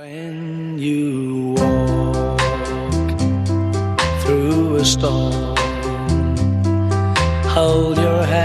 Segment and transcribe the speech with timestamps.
[0.00, 2.40] When you walk
[4.22, 5.56] through a storm,
[7.44, 8.39] hold your head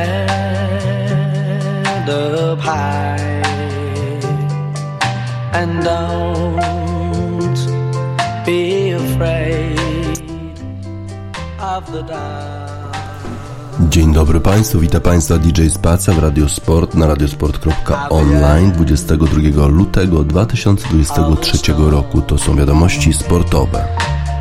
[14.15, 22.21] dobry Państwu, witam Państwa DJ Spaca w Radiosport na radiosport.online 22 lutego 2023 roku.
[22.21, 23.87] To są wiadomości sportowe.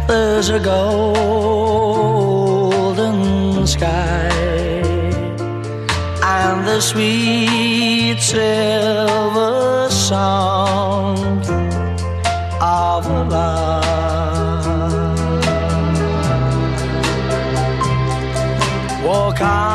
[0.08, 1.66] There's a golden
[3.66, 3.84] sky
[6.22, 11.48] and the sweet silver sound
[12.60, 13.73] of love.
[19.44, 19.73] Walk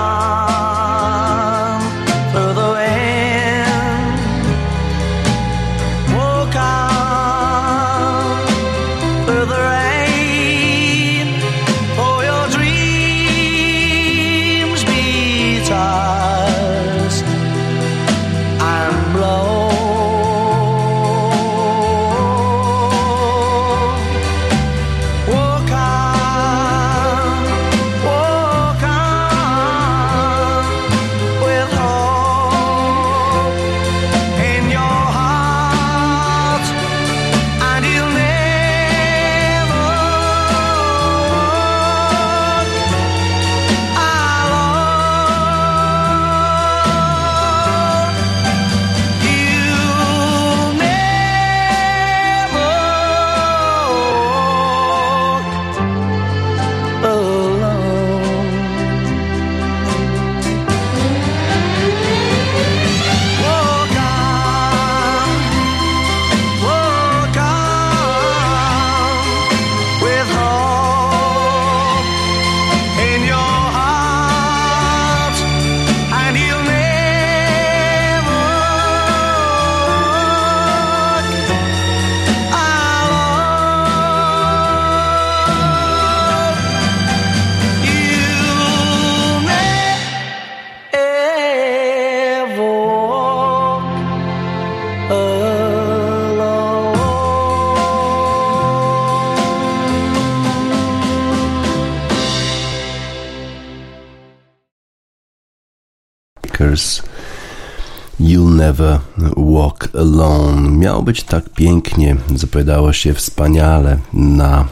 [108.69, 108.99] Never
[109.37, 110.69] Walk Alone.
[110.69, 114.65] Miało być tak pięknie, zapowiadało się wspaniale na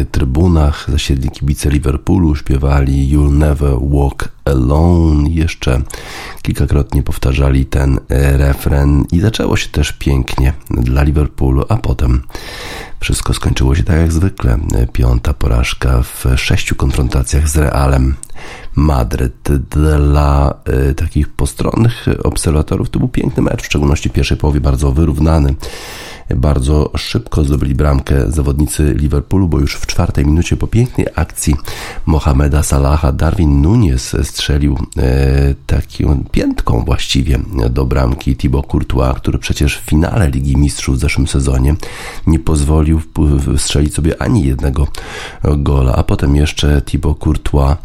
[0.00, 0.86] y, trybunach.
[0.90, 5.30] Zasiedli kibice Liverpoolu śpiewali You'll Never Walk Alone.
[5.30, 5.82] Jeszcze
[6.42, 7.98] kilkakrotnie powtarzali ten y,
[8.36, 12.22] refren i zaczęło się też pięknie dla Liverpoolu, a potem
[13.00, 14.58] wszystko skończyło się tak jak zwykle.
[14.92, 18.14] Piąta porażka w sześciu konfrontacjach z Realem
[18.76, 19.48] Madryt.
[19.70, 20.54] Dla
[20.90, 25.54] y, takich postronnych obserwatorów to był piękny mecz, w szczególności w pierwszej połowie bardzo wyrównany.
[26.34, 31.56] Bardzo szybko zdobyli bramkę zawodnicy Liverpoolu, bo już w czwartej minucie po pięknej akcji
[32.06, 37.38] Mohameda Salaha Darwin Nunes strzelił e, taką piętką właściwie
[37.70, 41.74] do bramki Thibaut Courtois, który przecież w finale Ligi Mistrzów w zeszłym sezonie
[42.26, 43.00] nie pozwolił
[43.56, 44.86] strzelić sobie ani jednego
[45.56, 47.76] gola, a potem jeszcze Thibaut Courtois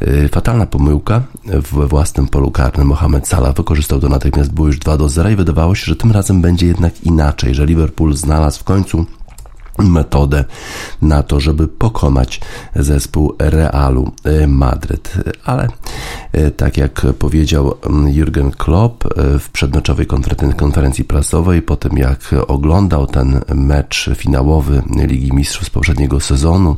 [0.00, 2.86] e, fatalna pomyłka we własnym polu karnym.
[2.86, 6.12] Mohamed Salah wykorzystał to natychmiast, było już 2 do 0 i wydawało się, że tym
[6.12, 9.06] razem będzie jednak inaczej, że Liverpool znalazł w końcu
[9.78, 10.44] metodę
[11.02, 12.40] na to, żeby pokonać
[12.76, 15.14] zespół Realu e, Madryt.
[15.44, 15.68] Ale
[16.32, 21.98] e, tak jak powiedział mm, Jurgen Klopp e, w przedmeczowej konferen- konferencji prasowej, po tym
[21.98, 26.76] jak oglądał ten mecz finałowy Ligi Mistrzów z poprzedniego sezonu,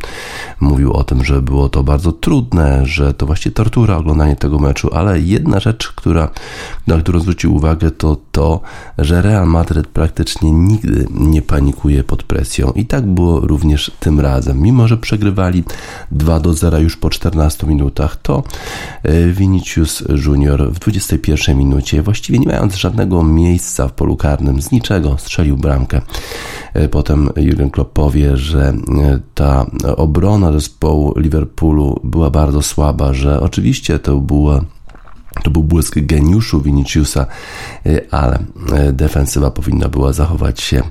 [0.61, 4.91] mówił o tym, że było to bardzo trudne, że to właściwie tortura oglądanie tego meczu,
[4.95, 6.31] ale jedna rzecz, która,
[6.87, 8.61] na którą zwrócił uwagę, to to,
[8.99, 14.63] że Real Madryt praktycznie nigdy nie panikuje pod presją i tak było również tym razem.
[14.63, 15.65] Mimo, że przegrywali
[16.13, 18.43] 2 do 0 już po 14 minutach, to
[19.03, 24.71] e, Vinicius Junior w 21 minucie, właściwie nie mając żadnego miejsca w polu karnym, z
[24.71, 26.01] niczego strzelił bramkę.
[26.75, 28.75] E, Potem Jurgen Klopp powie, że e,
[29.35, 34.65] ta obrona zespołu Liverpoolu była bardzo słaba, że oczywiście to była
[35.43, 37.27] To był błysk geniuszu Viniciusa,
[37.87, 38.39] y, ale
[38.89, 40.83] y, defensywa powinna była zachować się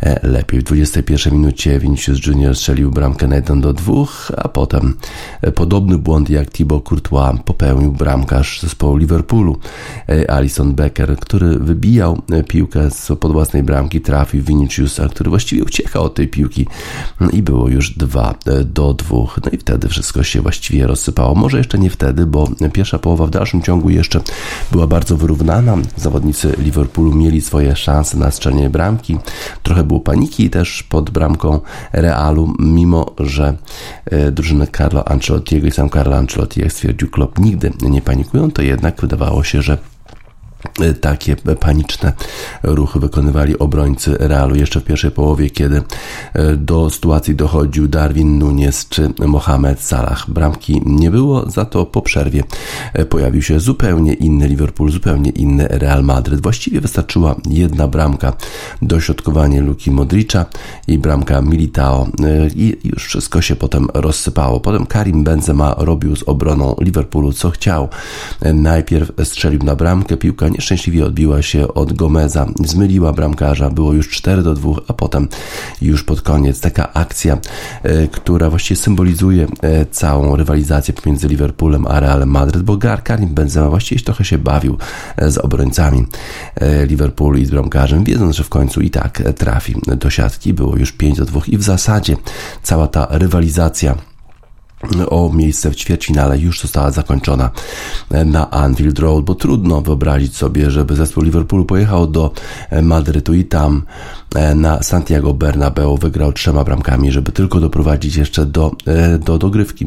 [0.00, 0.60] e, lepiej.
[0.60, 3.92] W 21 minucie Vinicius Junior strzelił bramkę na 1 do 2,
[4.36, 4.94] a potem
[5.54, 9.58] podobny błąd jak Thibaut Courtois popełnił bramkarz zespołu Liverpoolu,
[10.28, 16.14] Alison Becker, który wybijał piłkę z pod własnej bramki, trafił Viniciusa, który właściwie uciekał od
[16.14, 16.66] tej piłki
[17.32, 18.34] i było już 2
[18.64, 19.16] do 2.
[19.44, 21.34] No i wtedy wszystko się właściwie rozsypało.
[21.34, 24.20] Może jeszcze nie wtedy, bo pierwsza połowa w dalszym ciągu jeszcze
[24.72, 25.76] była bardzo wyrównana.
[25.96, 29.18] Zawodnicy Liverpoolu mieli swoje szanse na strzelenie bramki.
[29.62, 31.60] Trochę było paniki też pod bramką
[31.92, 33.56] Realu, mimo że
[34.04, 38.62] e, drużyny Carlo Ancelottiego i sam Carlo Ancelotti, jak stwierdził Klopp, nigdy nie panikują, to
[38.62, 39.78] jednak wydawało się, że
[41.00, 42.12] takie paniczne
[42.62, 45.82] ruchy wykonywali obrońcy Realu jeszcze w pierwszej połowie, kiedy
[46.34, 50.30] e, do sytuacji dochodził Darwin Nunes czy Mohamed Salah.
[50.30, 52.44] Bramki nie było, za to po przerwie
[52.92, 56.42] e, pojawił się zupełnie inny Liverpool, zupełnie inny Real Madryt.
[56.42, 58.32] Właściwie wystarczyła jedna bramka,
[58.82, 60.46] dośrodkowanie Luki Modricza
[60.88, 62.06] i bramka Militao
[62.54, 64.60] i już wszystko się potem rozsypało.
[64.60, 67.88] Potem Karim Benzema robił z obroną Liverpoolu co chciał.
[68.54, 74.42] Najpierw strzelił na bramkę, piłka nieszczęśliwie odbiła się od Gomeza, zmyliła bramkarza, było już 4
[74.42, 75.28] do 2, a potem
[75.82, 76.60] już pod koniec.
[76.60, 77.38] Taka akcja,
[77.82, 83.70] e, która właściwie symbolizuje e, całą rywalizację pomiędzy Liverpoolem a Realem Madryt, bo Karim Benzema
[83.70, 84.78] właściwie trochę się bawił
[85.16, 86.06] e, z obrońcami
[86.86, 90.92] Liverpoolu i z bramkarzem, wiedząc, że w końcu i tak trafi do siatki, było już
[90.92, 92.16] 5 do 2 i w zasadzie
[92.62, 93.94] cała ta rywalizacja
[95.10, 97.50] o miejsce w ćwierćfinale już została zakończona
[98.24, 102.30] na Anfield Road, bo trudno wyobrazić sobie, żeby zespół Liverpoolu pojechał do
[102.82, 103.82] Madrytu i tam
[104.36, 109.86] E, na Santiago Bernabeu wygrał trzema bramkami, żeby tylko doprowadzić jeszcze do, e, do dogrywki.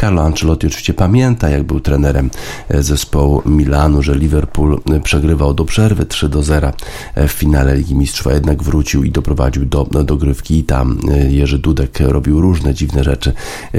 [0.00, 2.30] Carlo Ancelotti oczywiście pamięta, jak był trenerem
[2.68, 6.72] e, zespołu Milanu, że Liverpool przegrywał do przerwy 3 do 0
[7.16, 10.98] w finale Ligi Mistrzów, a jednak wrócił i doprowadził do, do dogrywki i tam
[11.28, 13.32] Jerzy Dudek robił różne dziwne rzeczy,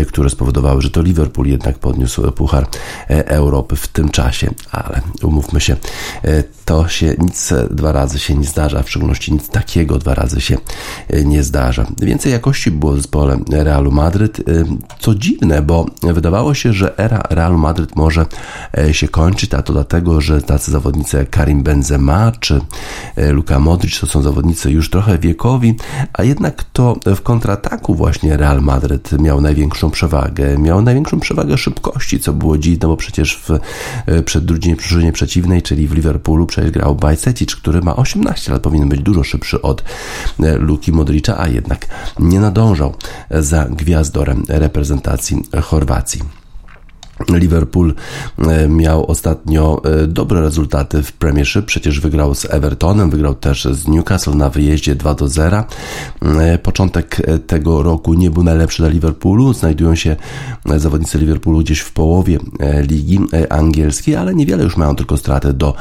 [0.07, 2.67] które spowodowały, że to Liverpool jednak podniósł Puchar
[3.09, 5.75] Europy w tym czasie, ale umówmy się,
[6.65, 10.57] to się nic dwa razy się nie zdarza, w szczególności nic takiego dwa razy się
[11.09, 11.85] e, nie zdarza.
[12.01, 14.43] Więcej jakości było w zespole Realu Madryt, e,
[14.99, 18.25] co dziwne, bo wydawało się, że era Realu Madryt może
[18.77, 22.61] e, się kończyć, a to dlatego, że tacy zawodnicy Karim Benzema czy
[23.17, 25.75] Luka Modric to są zawodnicy już trochę wiekowi,
[26.13, 32.19] a jednak to w kontrataku właśnie Real Madryt miał największą przewagę, miał największą przewagę szybkości,
[32.19, 33.59] co było dziwne, bo przecież w
[34.25, 39.01] przed drużynie przeciwnej, czyli w Liverpoolu przecież grał Bajcetic, który ma 18 lat, powinien być
[39.01, 39.83] dużo szybszy od
[40.43, 41.87] E, Luki Modricza, a jednak
[42.19, 42.95] nie nadążał
[43.29, 46.46] za gwiazdorem reprezentacji Chorwacji.
[47.29, 47.93] Liverpool
[48.37, 53.87] e, miał ostatnio e, dobre rezultaty w Premiership, przecież wygrał z Evertonem, wygrał też z
[53.87, 55.63] Newcastle na wyjeździe 2 do 0.
[56.21, 60.15] E, początek tego roku nie był najlepszy dla Liverpoolu, znajdują się
[60.65, 62.39] zawodnicy Liverpoolu gdzieś w połowie
[62.87, 63.19] ligi
[63.49, 65.73] angielskiej, ale niewiele już mają tylko straty do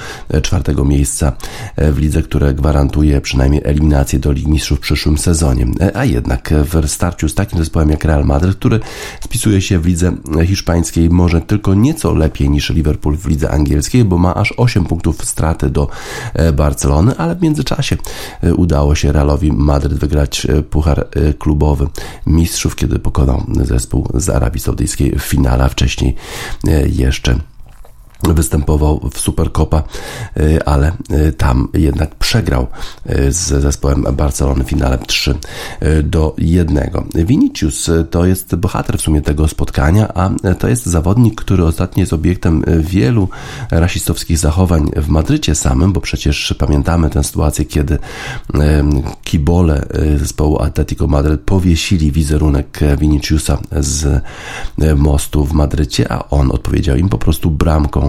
[0.43, 1.33] czwartego miejsca
[1.79, 5.67] w lidze, które gwarantuje przynajmniej eliminację do Ligi Mistrzów w przyszłym sezonie.
[5.95, 8.81] A jednak w starciu z takim zespołem jak Real Madrid, który
[9.21, 10.13] spisuje się w lidze
[10.47, 15.71] hiszpańskiej, tylko nieco lepiej niż Liverpool w lidze angielskiej, bo ma aż 8 punktów straty
[15.71, 15.89] do
[16.35, 17.97] e, Barcelony, ale w międzyczasie
[18.43, 21.09] e, udało się Realowi Madryt wygrać e, puchar
[21.39, 21.87] klubowy
[22.27, 26.15] mistrzów, kiedy pokonał zespół z Arabii Saudyjskiej w finale, wcześniej
[26.87, 27.39] jeszcze
[28.23, 29.83] występował w Supercopa,
[30.37, 32.67] y, ale y, tam jednak przegrał
[33.11, 35.35] y, z zespołem Barcelony w finale 3
[36.05, 36.91] do 1.
[37.15, 42.13] Vinicius to jest bohater w sumie tego spotkania, a to jest zawodnik, który ostatnio jest
[42.13, 43.29] obiektem wielu
[43.71, 47.99] rasistowskich zachowań w Madrycie samym, bo przecież pamiętamy tę sytuację, kiedy
[49.25, 54.23] kibole zespołu Atletico Madryt powiesili wizerunek Viniciusa z
[54.97, 58.06] mostu w Madrycie, a on odpowiedział im po prostu bramką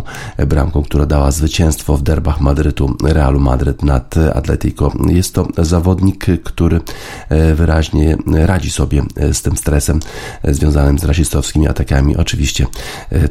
[0.47, 4.91] bramką, która dała zwycięstwo w derbach Madrytu, Realu Madryt nad Atletico.
[5.07, 6.81] Jest to zawodnik, który
[7.29, 9.99] e, wyraźnie radzi sobie e, z tym stresem
[10.43, 12.17] e, związanym z rasistowskimi atakami.
[12.17, 12.67] Oczywiście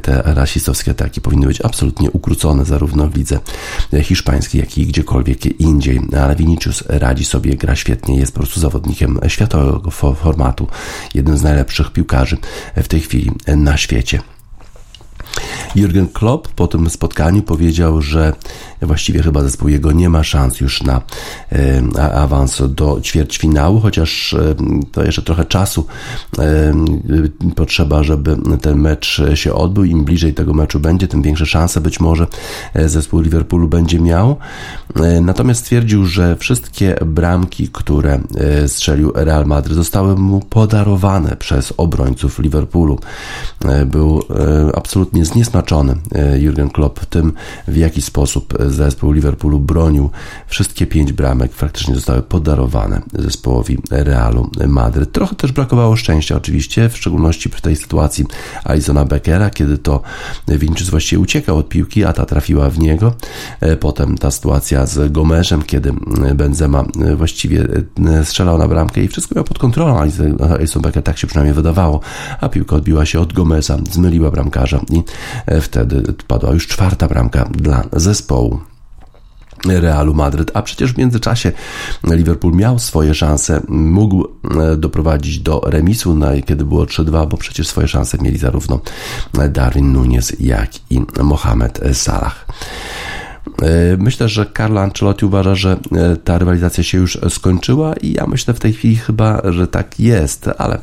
[0.01, 3.39] te rasistowskie ataki powinny być absolutnie ukrócone zarówno w lidze
[4.03, 9.19] hiszpańskiej, jak i gdziekolwiek indziej, ale Vinicius radzi sobie, gra świetnie, jest po prostu zawodnikiem
[9.27, 10.67] światowego formatu,
[11.13, 12.37] jednym z najlepszych piłkarzy
[12.75, 14.36] w tej chwili na świecie.
[15.75, 18.33] Jurgen Klopp po tym spotkaniu powiedział, że
[18.81, 21.01] właściwie chyba zespół jego nie ma szans już na
[21.51, 24.55] e, awans do ćwierćfinału, chociaż e,
[24.91, 25.85] to jeszcze trochę czasu
[26.39, 26.73] e,
[27.55, 29.83] potrzeba, żeby ten mecz się odbył.
[29.83, 32.27] Im bliżej tego meczu będzie, tym większe szanse być może
[32.85, 34.35] zespół Liverpoolu będzie miał.
[35.21, 38.19] Natomiast stwierdził, że wszystkie bramki, które
[38.67, 42.99] strzelił Real Madrid zostały mu podarowane przez obrońców Liverpoolu.
[43.85, 44.23] Był
[44.75, 45.95] absolutnie zniesmaczony
[46.39, 47.33] Jurgen Klopp tym,
[47.67, 50.09] w jaki sposób zespół Liverpoolu bronił.
[50.47, 55.11] Wszystkie pięć bramek faktycznie zostały podarowane zespołowi Realu Madryt.
[55.11, 58.25] Trochę też brakowało szczęścia oczywiście, w szczególności przy tej sytuacji
[58.63, 60.01] Alisona Beckera, kiedy to
[60.47, 63.13] Vinicius właściwie uciekał od piłki, a ta trafiła w niego.
[63.79, 65.93] Potem ta sytuacja z Gomeszem, kiedy
[66.35, 66.83] Benzema
[67.15, 67.67] właściwie
[68.23, 69.99] strzelał na bramkę i wszystko miał pod kontrolą.
[70.49, 71.99] Alison Becker tak się przynajmniej wydawało,
[72.41, 75.03] a piłka odbiła się od Gomesa, zmyliła bramkarza i
[75.61, 78.56] wtedy padła już czwarta bramka dla zespołu.
[79.65, 81.51] Realu Madryt, a przecież w międzyczasie
[82.03, 84.27] Liverpool miał swoje szanse, mógł
[84.61, 88.79] e, doprowadzić do remisu, no kiedy było 3-2, bo przecież swoje szanse mieli zarówno
[89.49, 92.45] Darwin Nunes, jak i Mohamed Salah.
[93.61, 98.27] E, myślę, że Carlo Ancelotti uważa, że e, ta rywalizacja się już skończyła i ja
[98.27, 100.81] myślę w tej chwili chyba, że tak jest, ale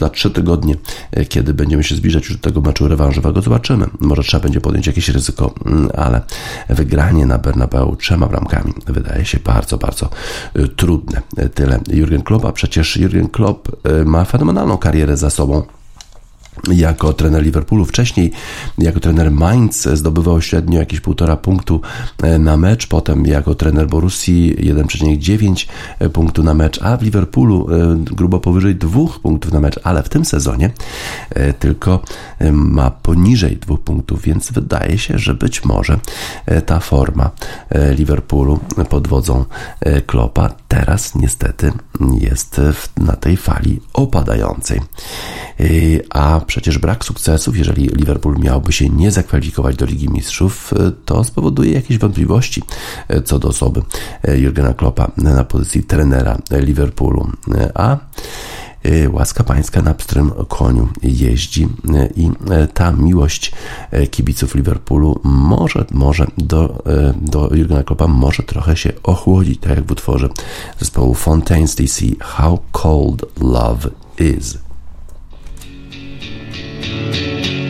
[0.00, 0.74] za trzy tygodnie,
[1.10, 3.86] e, kiedy będziemy się zbliżać już do tego meczu rewanżowego, zobaczymy.
[4.00, 6.20] Może trzeba będzie podjąć jakieś ryzyko, mm, ale
[6.68, 10.08] wygranie na Bernabeu trzema bramkami wydaje się bardzo, bardzo
[10.54, 11.22] e, trudne.
[11.36, 13.68] E, tyle Jurgen Klopp, a przecież Jurgen Klopp
[14.04, 15.62] ma fenomenalną karierę za sobą
[16.72, 17.84] jako trener Liverpoolu.
[17.84, 18.32] Wcześniej
[18.78, 21.80] jako trener Mainz zdobywał średnio jakieś półtora punktu
[22.22, 25.66] e, na mecz, potem jako trener Borussii 1,9
[26.12, 30.08] punktu na mecz, a w Liverpoolu e, grubo powyżej dwóch punktów na mecz, ale w
[30.08, 30.70] tym sezonie
[31.30, 32.02] e, tylko
[32.52, 35.98] ma poniżej dwóch punktów, więc wydaje się, że być może
[36.66, 37.30] ta forma
[37.90, 39.44] Liverpoolu pod wodzą
[40.06, 41.72] Klopa teraz niestety
[42.20, 42.60] jest
[42.96, 44.80] na tej fali opadającej.
[46.10, 50.74] A przecież brak sukcesów, jeżeli Liverpool miałby się nie zakwalifikować do Ligi Mistrzów,
[51.04, 52.62] to spowoduje jakieś wątpliwości
[53.24, 53.82] co do osoby
[54.36, 57.30] Jurgena Kloppa na pozycji trenera Liverpoolu.
[57.74, 57.96] A
[59.10, 61.68] łaska pańska na pstrym koniu jeździ
[62.16, 62.30] i
[62.74, 63.52] ta miłość
[64.10, 66.82] kibiców Liverpoolu może, może do,
[67.20, 70.28] do Jurgena Kloppa może trochę się ochłodzić, tak jak w utworze
[70.80, 74.65] zespołu Fontaine's DC How Cold Love Is.
[76.96, 77.65] thank you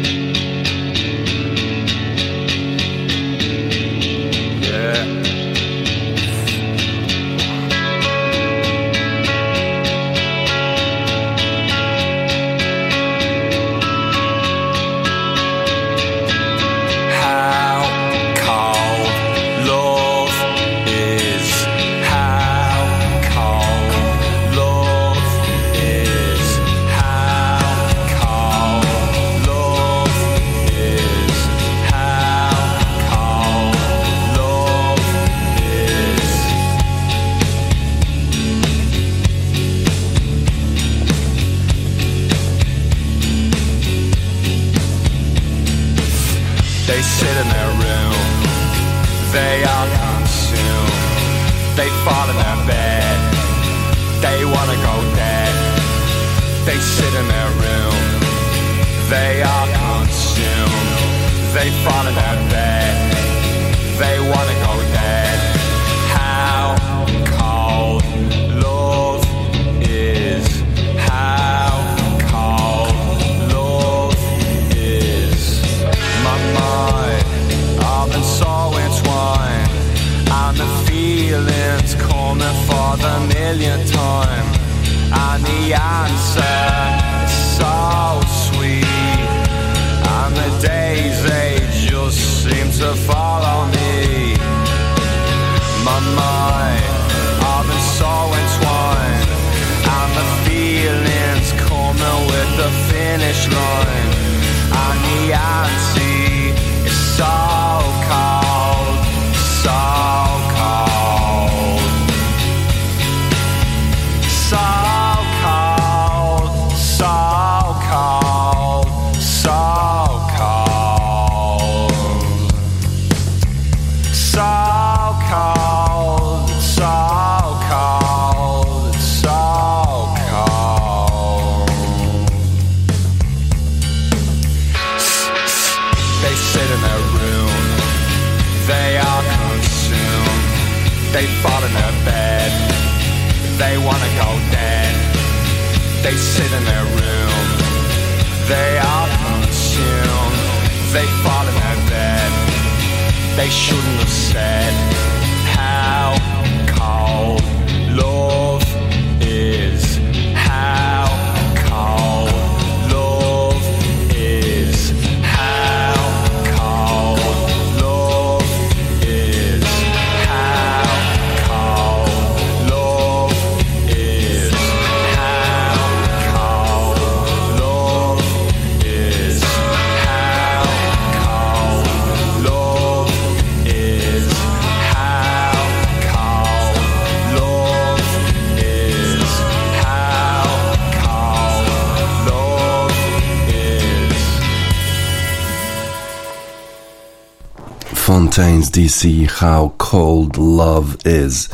[198.37, 201.49] Fontaines DC How Cold Love Is.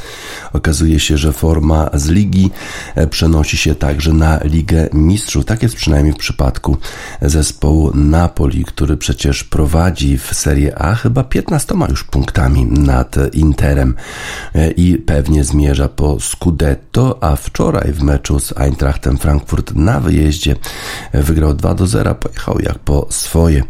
[0.52, 2.50] Okazuje się, że forma z ligi
[2.94, 5.44] e, przenosi się także na Ligę Mistrzów.
[5.44, 6.76] Tak jest przynajmniej w przypadku
[7.22, 13.94] zespołu Napoli, który przecież prowadzi w Serie A chyba 15 już punktami nad Interem
[14.54, 20.56] e, i pewnie zmierza po Scudetto, a wczoraj w meczu z Eintrachtem Frankfurt na wyjeździe
[21.12, 23.62] e, wygrał 2 do 0, pojechał jak po swoje.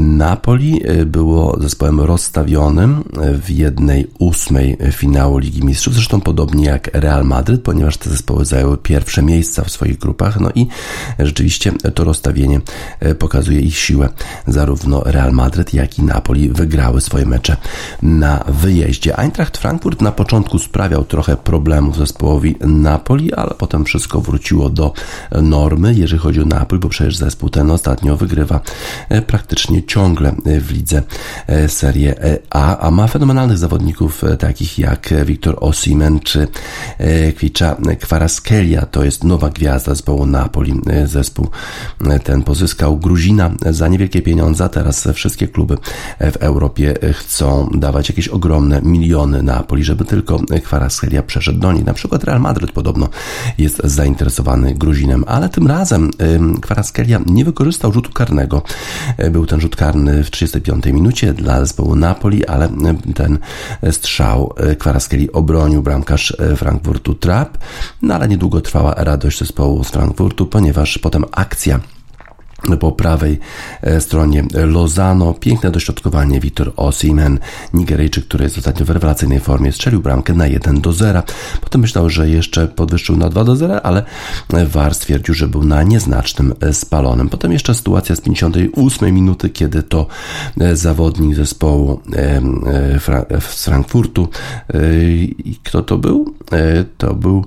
[0.00, 3.04] Napoli było zespołem rozstawionym
[3.42, 8.78] w jednej ósmej finału Ligi Mistrzów, zresztą podobnie jak Real Madryd, ponieważ te zespoły zajęły
[8.78, 10.66] pierwsze miejsca w swoich grupach, no i
[11.18, 12.60] rzeczywiście to rozstawienie
[13.00, 14.08] e, pokazuje ich siłę.
[14.46, 17.56] Zarówno Real Madryd, jak i Napoli wygrały swoje mecze
[18.02, 19.18] na wyjeździe.
[19.18, 24.92] Eintracht Frankfurt na początku sprawiał trochę problemów zespołowi Napoli, ale potem wszystko wróciło do
[25.42, 28.60] normy, jeżeli chodzi o Napoli, bo przecież zespół ten ostatnio wygrywa
[29.08, 31.02] e, praktycznie ciągle w lidze
[31.46, 36.48] e, Serie A, a ma fenomenalnych zawodników e, takich jak Wiktor Osimen czy
[36.98, 38.86] e, Kwicza Kwaraskelia.
[38.86, 40.80] To jest nowa gwiazda zespołu Napoli.
[40.86, 41.48] E, Zespół
[42.06, 44.68] e, ten pozyskał Gruzina za niewielkie pieniądze.
[44.68, 45.76] Teraz wszystkie kluby
[46.20, 51.84] w Europie chcą dawać jakieś ogromne miliony Napoli, żeby tylko Kwaraskelia przeszedł do nich.
[51.84, 53.08] Na przykład Real Madryd podobno
[53.58, 56.10] jest zainteresowany Gruzinem, ale tym razem
[56.60, 58.62] Kwaraskelia nie wykorzystał rzutu karnego.
[59.30, 62.68] Był ten rzut karny w 35 minucie dla zespołu Napoli, ale
[63.14, 63.38] ten
[63.90, 67.58] strzał Kwaraskeli obronił bramkarz y, Frankfurtu Trapp,
[68.02, 71.80] no ale niedługo trwała radość zespołu z Frankfurtu, ponieważ potem akcja
[72.80, 73.38] po prawej
[73.82, 75.34] e, stronie Lozano.
[75.34, 77.38] Piękne dośrodkowanie Wiktor Osimen,
[77.74, 81.22] Nigeryjczyk, który jest ostatnio w rewelacyjnej formie, strzelił bramkę na 1 do 0.
[81.60, 84.04] Potem myślał, że jeszcze podwyższył na 2 do 0, ale
[84.66, 87.28] VAR stwierdził, że był na nieznacznym spalonym.
[87.28, 90.06] Potem jeszcze sytuacja z 58 minuty, kiedy to
[90.60, 92.40] e, zawodnik zespołu e,
[93.40, 94.28] z Frankfurtu,
[95.62, 96.34] kto to był?
[96.98, 97.44] To był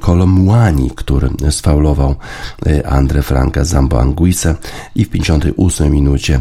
[0.00, 2.14] Kolomłani, który sfaulował
[2.88, 4.54] Andre Franka Zambo Anguisse
[4.94, 6.40] i w 58 minucie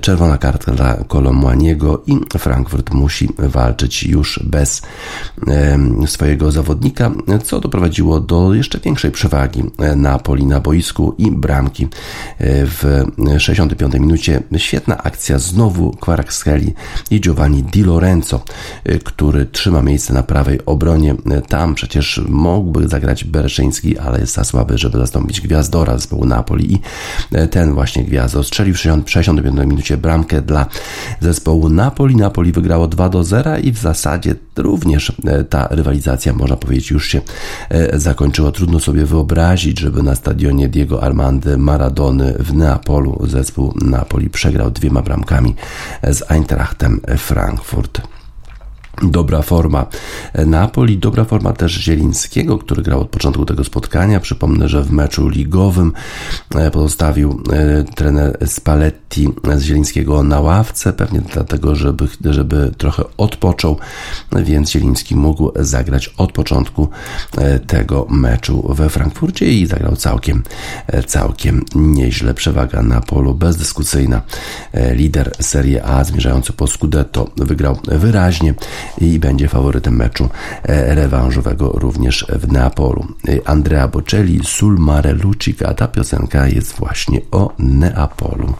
[0.00, 4.82] czerwona kartka dla Kolomłaniego i Frankfurt musi walczyć już bez
[6.06, 7.10] swojego zawodnika,
[7.44, 9.64] co doprowadziło do jeszcze większej przewagi
[9.96, 11.88] Napoli na boisku i bramki
[12.40, 13.04] w
[13.38, 14.42] 65 minucie.
[14.56, 16.72] Świetna akcja znowu Kvaratskhelia
[17.10, 18.44] i Giovanni Di Lorenzo,
[19.04, 21.14] który trzyma miejsce na prawej obronie.
[21.48, 26.80] Tam przecież mógłby zagrać Bereszyński, ale jest za słaby, żeby zastąpić Gwiazdora zespołu Napoli i
[27.50, 30.66] ten właśnie Gwiazdor strzelił w 65 minucie bramkę dla
[31.20, 32.16] zespołu Napoli.
[32.16, 35.12] Napoli wygrało 2 do 0 i w zasadzie również
[35.50, 37.20] ta rywalizacja, można powiedzieć, już się
[37.92, 38.52] zakończyła.
[38.52, 45.02] Trudno sobie wyobrazić, żeby na stadionie Diego Armando Maradony w Neapolu zespół Napoli przegrał dwiema
[45.02, 45.54] bramkami
[46.02, 48.00] z Eintrachtem Frankfurt.
[49.02, 49.86] Dobra forma
[50.46, 54.20] Napoli, dobra forma też Zielińskiego, który grał od początku tego spotkania.
[54.20, 55.92] Przypomnę, że w meczu ligowym
[56.72, 57.42] pozostawił
[57.94, 63.78] trener Spalletti z Zielińskiego na ławce, pewnie dlatego, żeby, żeby trochę odpoczął,
[64.32, 66.88] więc Zieliński mógł zagrać od początku
[67.66, 70.42] tego meczu we Frankfurcie i zagrał całkiem,
[71.06, 72.34] całkiem nieźle.
[72.34, 74.22] Przewaga na polu bezdyskusyjna.
[74.92, 78.54] Lider Serie A zmierzający po Scudetto wygrał wyraźnie
[78.98, 80.28] i będzie faworytem meczu
[80.88, 83.06] rewanżowego również w Neapolu.
[83.44, 88.54] Andrea Bocelli, Sul Mare Lucica, ta piosenka jest właśnie o Neapolu.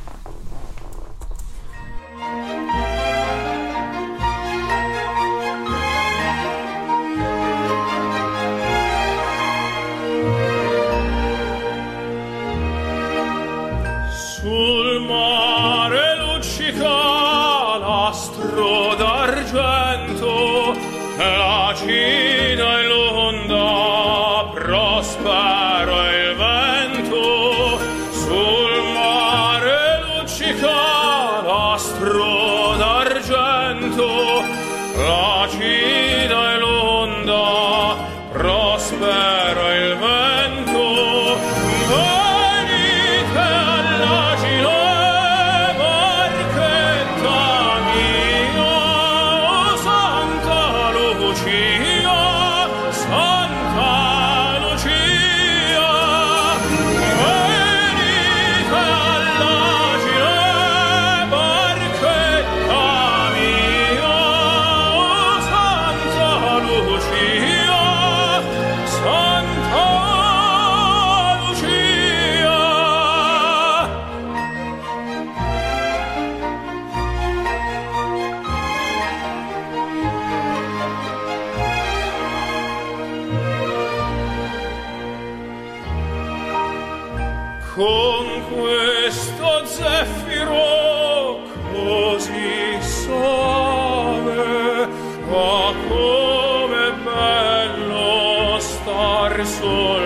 [99.44, 100.01] verso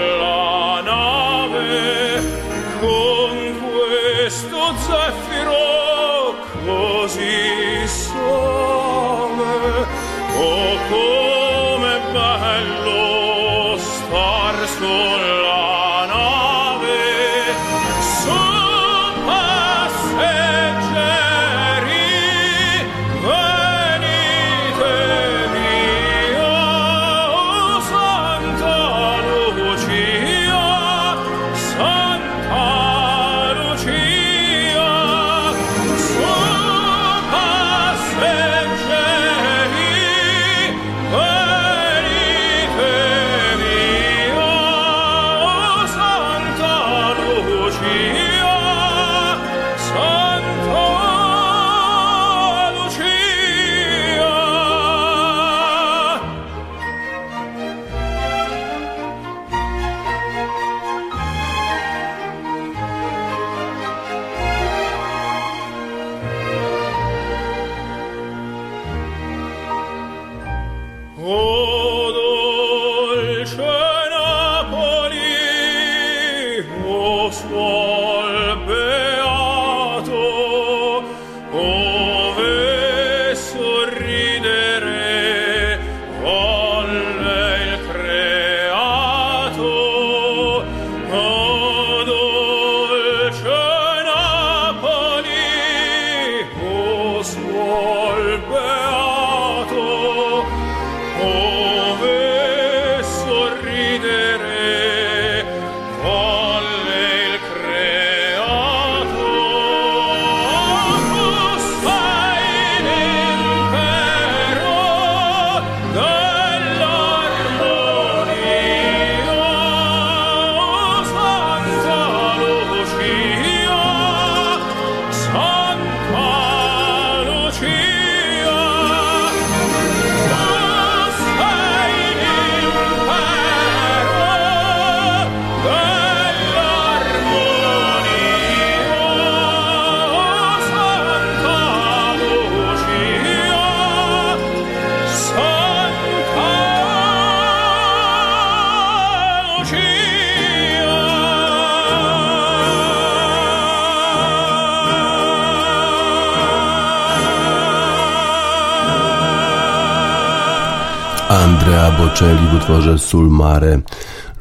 [161.98, 163.80] Bocelli w utworze Sul Mare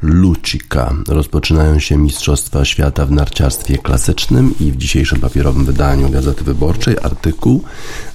[0.02, 0.94] Lucica.
[1.08, 7.62] Rozpoczynają się Mistrzostwa Świata w narciarstwie klasycznym i w dzisiejszym papierowym wydaniu Gazety Wyborczej artykuł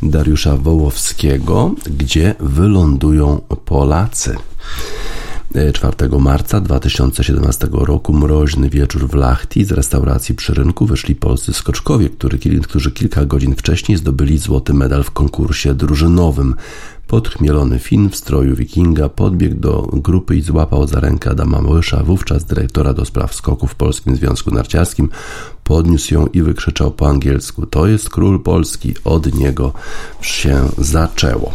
[0.04, 4.36] Dariusza Wołowskiego, gdzie wylądują Polacy.
[5.74, 12.10] 4 marca 2017 roku mroźny wieczór w Lachti z restauracji przy rynku wyszli polscy skoczkowie,
[12.64, 16.56] którzy kilka godzin wcześniej zdobyli złoty medal w konkursie drużynowym.
[17.12, 22.46] Podchmielony Fin w stroju wikinga podbiegł do grupy i złapał za rękę Adama Młysza, wówczas
[22.46, 25.10] dyrektora do spraw skoków w Polskim Związku Narciarskim.
[25.64, 28.94] Podniósł ją i wykrzyczał po angielsku: To jest król Polski.
[29.04, 29.74] Od niego
[30.22, 31.54] się zaczęło.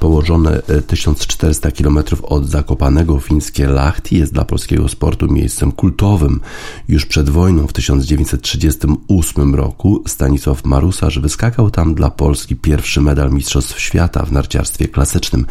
[0.00, 6.40] Położone 1400 km od Zakopanego fińskie Lahti jest dla polskiego sportu miejscem kultowym.
[6.88, 13.80] Już przed wojną w 1938 roku Stanisław Marusarz wyskakał tam dla Polski pierwszy medal Mistrzostw
[13.80, 15.46] Świata w narciarstwie klasycznym.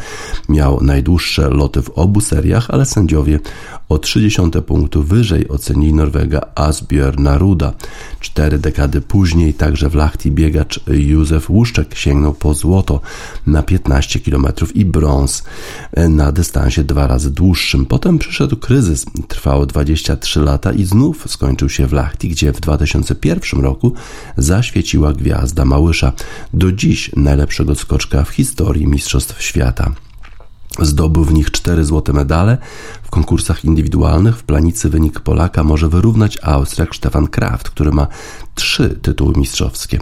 [0.48, 3.40] Miał najdłuższe loty w obu seriach, ale sędziowie
[3.88, 7.72] o 30 punktu wyżej ocenili Norwega Asbjörn Ruda.
[8.20, 13.00] Cztery dekady później także w Lahti biegacz Józef Łuszczek sięgnął po złoto
[13.46, 14.37] na 15 km
[14.74, 15.42] i brąz
[15.96, 17.86] na dystansie dwa razy dłuższym.
[17.86, 23.60] Potem przyszedł kryzys, trwał 23 lata i znów skończył się w Lahti, gdzie w 2001
[23.60, 23.92] roku
[24.36, 26.12] zaświeciła gwiazda Małysza,
[26.52, 29.92] do dziś najlepszego skoczka w historii Mistrzostw Świata.
[30.80, 32.58] Zdobył w nich cztery złote medale.
[33.02, 38.06] W konkursach indywidualnych w planicy wynik Polaka może wyrównać Austriak Stefan Kraft, który ma
[38.54, 39.98] trzy tytuły mistrzowskie.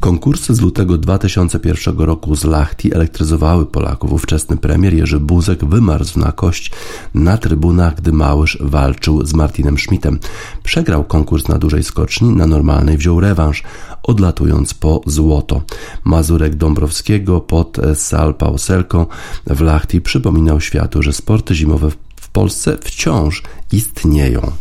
[0.00, 4.12] Konkursy z lutego 2001 roku z Lachti elektryzowały Polaków.
[4.12, 6.70] Ówczesny premier Jerzy Buzek wymarzł na kość
[7.14, 10.18] na trybunach, gdy Małysz walczył z Martinem Schmidtem.
[10.62, 13.62] Przegrał konkurs na dużej skoczni, na normalnej wziął rewanż,
[14.02, 15.62] odlatując po złoto.
[16.04, 19.06] Mazurek Dąbrowskiego pod Salpauselką
[19.46, 24.52] w Lachti przypominał światu, że sporty zimowe w Polsce wciąż istnieją.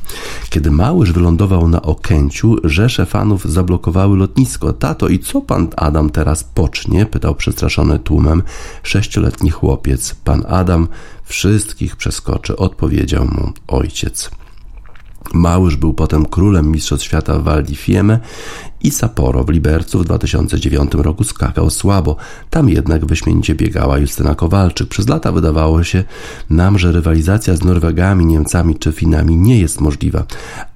[0.49, 4.73] Kiedy Małysz wylądował na Okęciu, rzesze fanów zablokowały lotnisko.
[4.73, 7.05] Tato, i co pan Adam teraz pocznie?
[7.05, 8.43] pytał przestraszony tłumem
[8.83, 10.15] sześcioletni chłopiec.
[10.23, 10.87] Pan Adam
[11.23, 14.31] wszystkich przeskoczy, odpowiedział mu ojciec.
[15.33, 18.19] Małysz był potem królem Mistrzostw Świata w Val di Fiemme
[18.83, 22.15] i Sapporo w Libercu w 2009 roku skakał słabo.
[22.49, 24.87] Tam jednak wyśmienicie biegała Justyna Kowalczyk.
[24.87, 26.03] Przez lata wydawało się
[26.49, 30.23] nam, że rywalizacja z Norwegami, Niemcami czy Finami nie jest możliwa.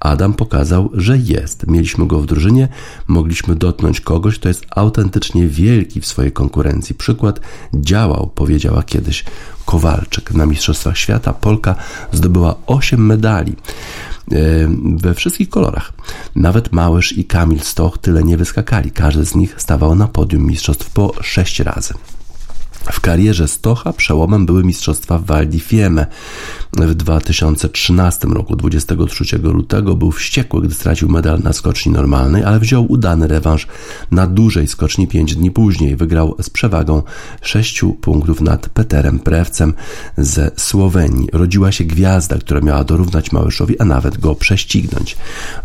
[0.00, 1.66] Adam pokazał, że jest.
[1.66, 2.68] Mieliśmy go w drużynie,
[3.08, 6.94] mogliśmy dotknąć kogoś, kto jest autentycznie wielki w swojej konkurencji.
[6.94, 7.40] Przykład
[7.74, 9.24] działał, powiedziała kiedyś
[9.64, 10.34] Kowalczyk.
[10.34, 11.74] Na Mistrzostwach Świata Polka
[12.12, 13.56] zdobyła 8 medali
[14.96, 15.92] we wszystkich kolorach.
[16.34, 18.90] Nawet Małysz i Kamil Stoch tyle nie wyskakali.
[18.90, 21.94] Każdy z nich stawał na podium mistrzostw po sześć razy.
[22.90, 26.06] W karierze Stocha przełomem były mistrzostwa w Val di Fiemme.
[26.72, 32.92] W 2013 roku, 23 lutego, był wściekły, gdy stracił medal na skoczni normalnej, ale wziął
[32.92, 33.66] udany rewanż
[34.10, 35.96] na dużej skoczni 5 dni później.
[35.96, 37.02] Wygrał z przewagą
[37.42, 39.74] 6 punktów nad Peterem Prewcem
[40.16, 41.28] ze Słowenii.
[41.32, 45.16] Rodziła się gwiazda, która miała dorównać Małyszowi, a nawet go prześcignąć.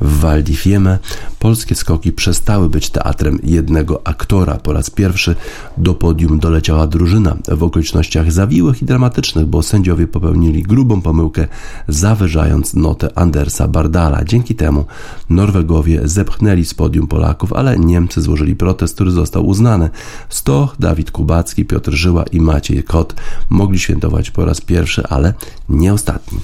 [0.01, 0.99] W Val di Fiemme
[1.39, 4.55] polskie skoki przestały być teatrem jednego aktora.
[4.55, 5.35] Po raz pierwszy
[5.77, 11.47] do podium doleciała drużyna drużyna w okolicznościach zawiłych i dramatycznych, bo sędziowie popełnili grubą pomyłkę,
[11.87, 14.23] zawyżając notę Andersa Bardala.
[14.23, 14.85] Dzięki temu
[15.29, 19.89] Norwegowie zepchnęli z podium Polaków, ale Niemcy złożyli protest, który został uznany.
[20.29, 23.15] Stoch, Dawid Kubacki, Piotr Żyła i Maciej Kot
[23.49, 25.33] mogli świętować po raz pierwszy, ale
[25.69, 26.39] nie ostatni.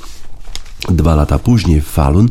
[0.89, 2.29] Dwa lata później w Falun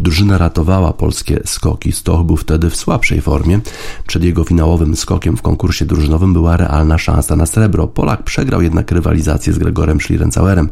[0.00, 1.92] drużyna ratowała polskie skoki.
[1.92, 3.60] Stoch był wtedy w słabszej formie.
[4.06, 7.86] Przed jego finałowym skokiem w konkursie drużynowym była realna szansa na srebro.
[7.86, 10.70] Polak przegrał jednak rywalizację z Gregorem Schlierencauerem.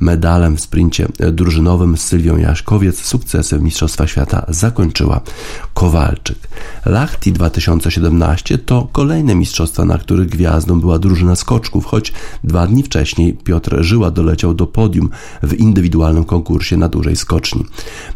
[0.00, 5.20] Medalem w sprincie drużynowym z Sylwią Jaśkowiec sukcesy w Mistrzostwa Świata zakończyła
[5.74, 6.38] Kowalczyk.
[6.86, 12.12] Lachti 2017 to kolejne mistrzostwa, na których gwiazdą była drużyna skoczków, choć
[12.44, 15.10] dwa dni wcześniej Piotr Żyła doleciał do podium
[15.42, 17.64] w indywidualnym konkursie na dużej skoczni.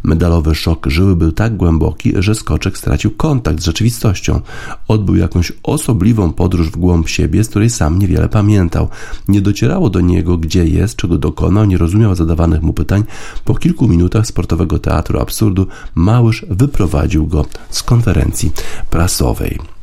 [0.02, 4.40] Medalowy szok żyły był tak głęboki, że skoczek stracił kontakt z rzeczywistością.
[4.88, 8.88] Odbył jakąś osobliwą podróż w głąb siebie, z której sam niewiele pamiętał.
[9.28, 13.04] Nie docierało do niego, gdzie jest, czego dokonał, nie rozumiał zadawanych mu pytań.
[13.44, 18.52] Po kilku minutach sportowego teatru absurdu Małysz wyprowadził go z konferencji
[18.90, 19.77] prasowej.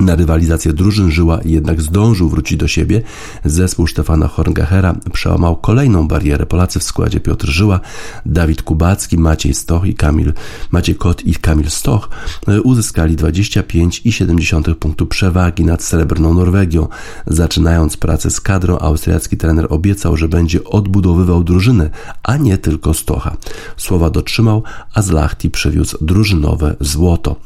[0.00, 3.02] Na rywalizację drużyn Żyła jednak zdążył wrócić do siebie.
[3.44, 6.46] Zespół Stefana Horngachera przełamał kolejną barierę.
[6.46, 7.80] Polacy w składzie Piotr Żyła,
[8.26, 10.32] Dawid Kubacki, Maciej Stoch i Kamil,
[10.70, 12.08] Maciej Kot i Kamil Stoch
[12.64, 16.88] uzyskali 25,7 punktu przewagi nad srebrną Norwegią.
[17.26, 21.90] Zaczynając pracę z kadrą, austriacki trener obiecał, że będzie odbudowywał drużynę,
[22.22, 23.36] a nie tylko Stocha.
[23.76, 24.62] Słowa dotrzymał,
[24.94, 27.36] a z Lachti przywiózł drużynowe złoto.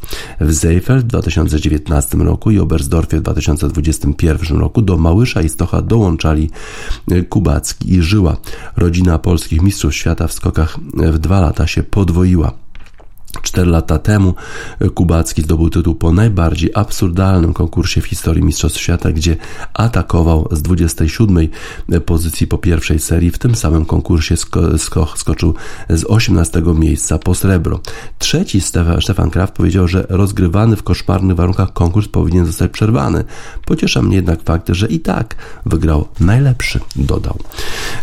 [0.40, 5.82] W Seefeld w 2019 roku roku i Oberstdorfie w 2021 roku do Małysza i Stocha
[5.82, 6.50] dołączali
[7.10, 8.36] e, Kubacki i Żyła.
[8.76, 12.63] Rodzina polskich mistrzów świata w skokach w dwa lata się podwoiła.
[13.42, 14.34] Cztery lata temu
[14.94, 19.36] Kubacki zdobył tytuł po najbardziej absurdalnym konkursie w historii Mistrzostw Świata, gdzie
[19.74, 21.48] atakował z 27
[22.06, 23.30] pozycji po pierwszej serii.
[23.30, 24.34] W tym samym konkursie
[24.78, 25.54] Skoch skoczył
[25.90, 27.80] z 18 miejsca po srebro.
[28.18, 28.60] Trzeci
[29.00, 33.24] Stefan Kraft powiedział, że rozgrywany w koszmarnych warunkach konkurs powinien zostać przerwany.
[33.66, 37.38] Pociesza mnie jednak fakt, że i tak wygrał najlepszy, dodał.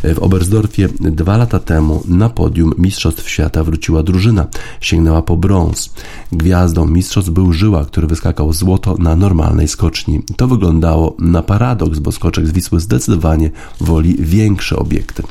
[0.03, 4.47] W Oberstdorfie dwa lata temu na podium Mistrzostw Świata wróciła drużyna.
[4.81, 5.89] Sięgnęła po brąz.
[6.31, 10.21] Gwiazdą mistrzostw był Żyła, który wyskakał złoto na normalnej skoczni.
[10.37, 15.23] To wyglądało na paradoks, bo skoczek z Wisły zdecydowanie woli większe obiekty.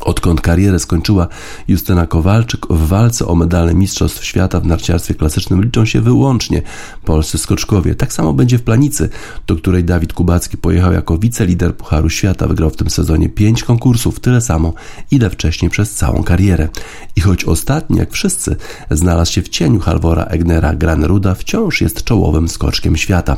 [0.00, 1.28] Odkąd karierę skończyła
[1.68, 6.62] Justyna Kowalczyk, w walce o medale Mistrzostw Świata w narciarstwie klasycznym liczą się wyłącznie
[7.04, 7.94] polscy skoczkowie.
[7.94, 9.08] Tak samo będzie w Planicy,
[9.46, 12.46] do której Dawid Kubacki pojechał jako wicelider Pucharu Świata.
[12.48, 14.72] Wygrał w tym sezonie pięć konkursów, tyle samo,
[15.10, 16.68] ile wcześniej przez całą karierę.
[17.16, 18.56] I choć ostatni, jak wszyscy,
[18.90, 23.36] znalazł się w cieniu Halvora Egnera, Graneruda wciąż jest czołowym skoczkiem świata.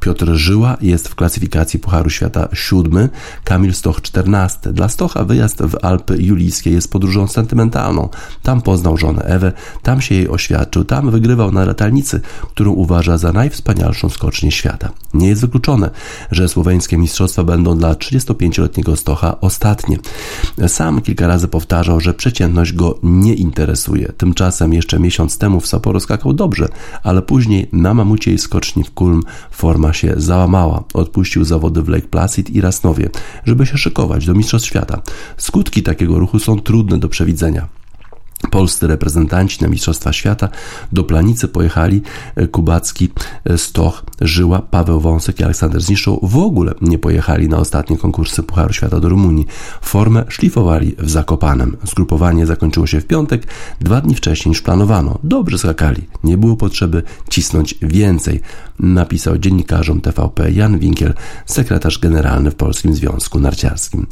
[0.00, 3.08] Piotr Żyła jest w klasyfikacji Pucharu Świata siódmy,
[3.44, 4.72] Kamil Stoch czternasty.
[4.72, 8.08] Dla Stocha wyjazd w Alpy Julijskie jest podróżą sentymentalną.
[8.42, 13.32] Tam poznał żonę Ewę, tam się jej oświadczył, tam wygrywał na latalnicy, którą uważa za
[13.32, 14.92] najwspanialszą skocznię świata.
[15.14, 15.90] Nie jest wykluczone,
[16.30, 19.98] że słoweńskie mistrzostwa będą dla 35-letniego Stocha ostatnie.
[20.68, 24.12] Sam kilka razy powtarzał, że przeciętność go nie interesuje.
[24.16, 26.68] Tymczasem jeszcze miesiąc temu w Sapporo skakał dobrze,
[27.02, 30.84] ale później na mamuciej skoczni w Kulm forma się załamała.
[30.94, 33.10] Odpuścił zawody w Lake Placid i Rasnowie,
[33.44, 35.02] żeby się szykować do Mistrzostw Świata.
[35.36, 37.68] Skutki takiego ruchu są trudne do przewidzenia.
[38.50, 40.48] Polscy reprezentanci na Mistrzostwa Świata
[40.92, 42.02] do Planicy pojechali
[42.36, 43.08] e, Kubacki,
[43.44, 48.42] e, Stoch, Żyła, Paweł Wąsek i Aleksander Zniszczą w ogóle nie pojechali na ostatnie konkursy
[48.42, 49.46] Pucharu Świata do Rumunii.
[49.82, 51.76] Formę szlifowali w Zakopanem.
[51.84, 53.46] Zgrupowanie zakończyło się w piątek,
[53.80, 55.18] dwa dni wcześniej niż planowano.
[55.24, 58.40] Dobrze skakali, nie było potrzeby cisnąć więcej,
[58.80, 61.14] napisał dziennikarzom TVP Jan Winkiel,
[61.46, 64.06] sekretarz generalny w Polskim Związku Narciarskim.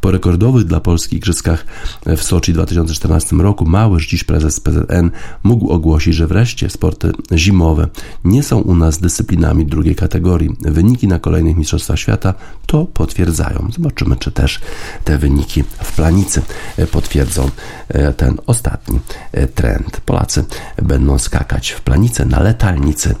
[0.00, 1.66] Po rekordowych dla Polski igrzyskach
[2.06, 5.10] w Soczi 2014 roku Małysz, dziś prezes PZN,
[5.42, 7.88] mógł ogłosić, że wreszcie sporty zimowe
[8.24, 10.56] nie są u nas dyscyplinami drugiej kategorii.
[10.60, 12.34] Wyniki na kolejnych Mistrzostwach Świata
[12.66, 13.68] to potwierdzają.
[13.72, 14.60] Zobaczymy, czy też
[15.04, 16.42] te wyniki w planicy
[16.90, 17.50] potwierdzą
[17.88, 19.00] e, ten ostatni
[19.32, 20.00] e, trend.
[20.00, 20.44] Polacy
[20.82, 23.14] będą skakać w planicy na letalnicy,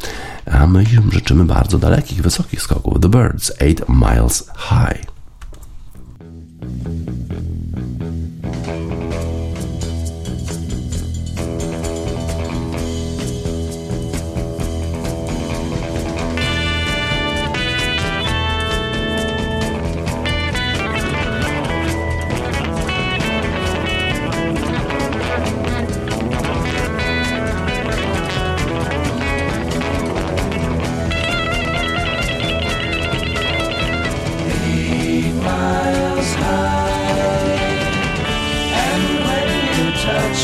[0.50, 3.00] a my im życzymy bardzo dalekich, wysokich skoków.
[3.00, 5.12] The Birds, 8 miles high.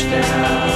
[0.09, 0.68] Down,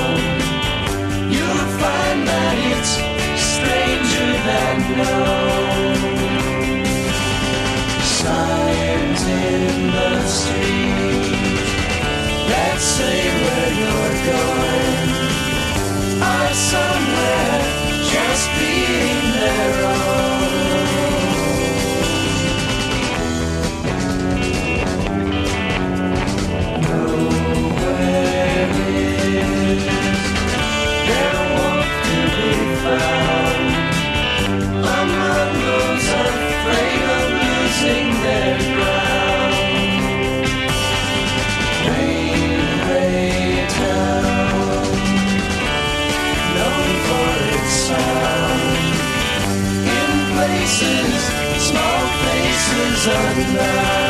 [53.56, 54.03] thunder.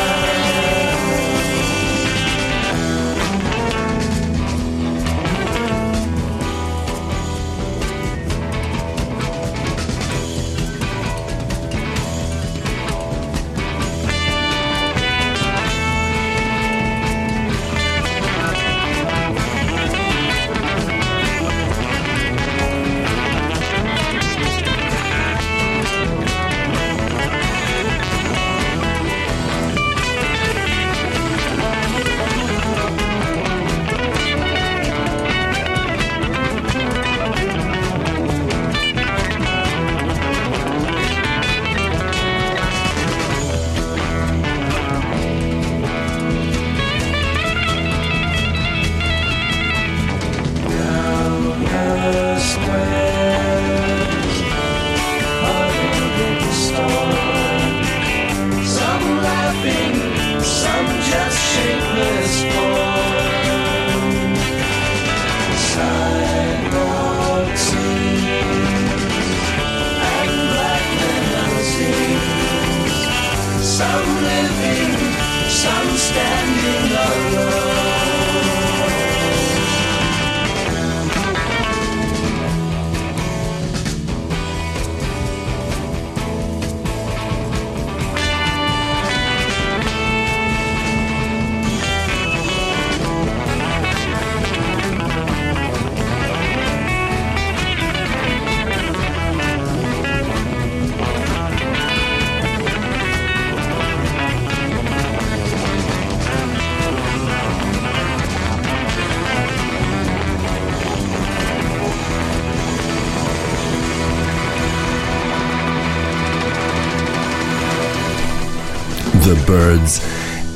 [119.74, 120.00] Birds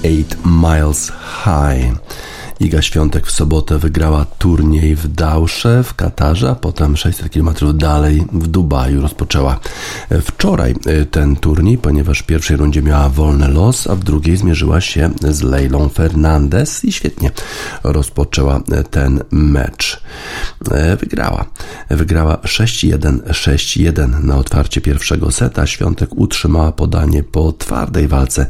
[0.04, 1.12] 8 Miles
[1.44, 1.98] High.
[2.60, 8.24] Iga Świątek w sobotę wygrała turniej w Dausze w Katarze, a potem 600 km dalej
[8.32, 9.60] w Dubaju rozpoczęła
[10.22, 14.80] wczoraj e, ten turniej, ponieważ w pierwszej rundzie miała wolny los, a w drugiej zmierzyła
[14.80, 17.30] się z Leilą Fernandez i świetnie
[17.84, 20.02] rozpoczęła e, ten mecz.
[20.70, 21.44] E, wygrała.
[21.90, 25.66] Wygrała 6-1, 6-1 na otwarcie pierwszego seta.
[25.66, 28.46] Świątek utrzymała podanie po twardej walce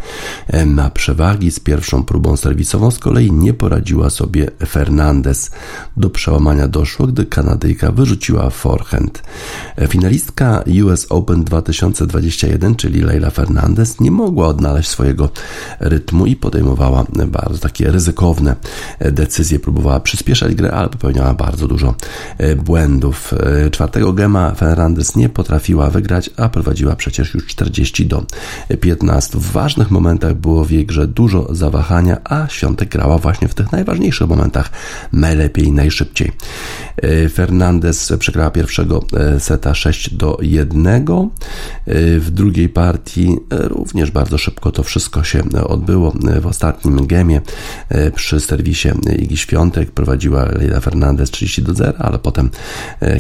[0.67, 2.91] na przewagi z pierwszą próbą serwisową.
[2.91, 5.51] Z kolei nie poradziła sobie Fernandez.
[5.97, 9.23] Do przełamania doszło, gdy Kanadyjka wyrzuciła forehand.
[9.89, 15.29] Finalistka US Open 2021, czyli Leila Fernandez, nie mogła odnaleźć swojego
[15.81, 18.57] rytmu i podejmowała bardzo takie ryzykowne
[19.01, 19.59] decyzje.
[19.59, 21.95] Próbowała przyspieszać grę, ale popełniała bardzo dużo
[22.65, 23.28] błędów.
[23.71, 28.25] Czwartego gema Fernandez nie potrafiła wygrać, a prowadziła przecież już 40 do
[28.81, 29.39] 15.
[29.39, 33.73] W ważnych momentach było w jej grze dużo zawahania, a Świątek grała właśnie w tych
[33.73, 34.71] najważniejszych momentach
[35.13, 36.33] najlepiej najszybciej.
[37.03, 40.87] E, Fernandez przegrała pierwszego e, seta 6 do 1.
[40.87, 41.09] E,
[42.19, 46.13] w drugiej partii również bardzo szybko to wszystko się odbyło.
[46.41, 47.41] W ostatnim gemie
[48.15, 52.51] przy serwisie Igi Świątek prowadziła Leila Fernandez 30 do 0, ale potem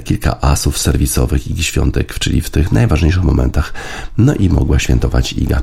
[0.00, 3.74] kilka asów serwisowych Igi Świątek, czyli w tych najważniejszych momentach.
[4.18, 5.62] No i mogła świętować Iga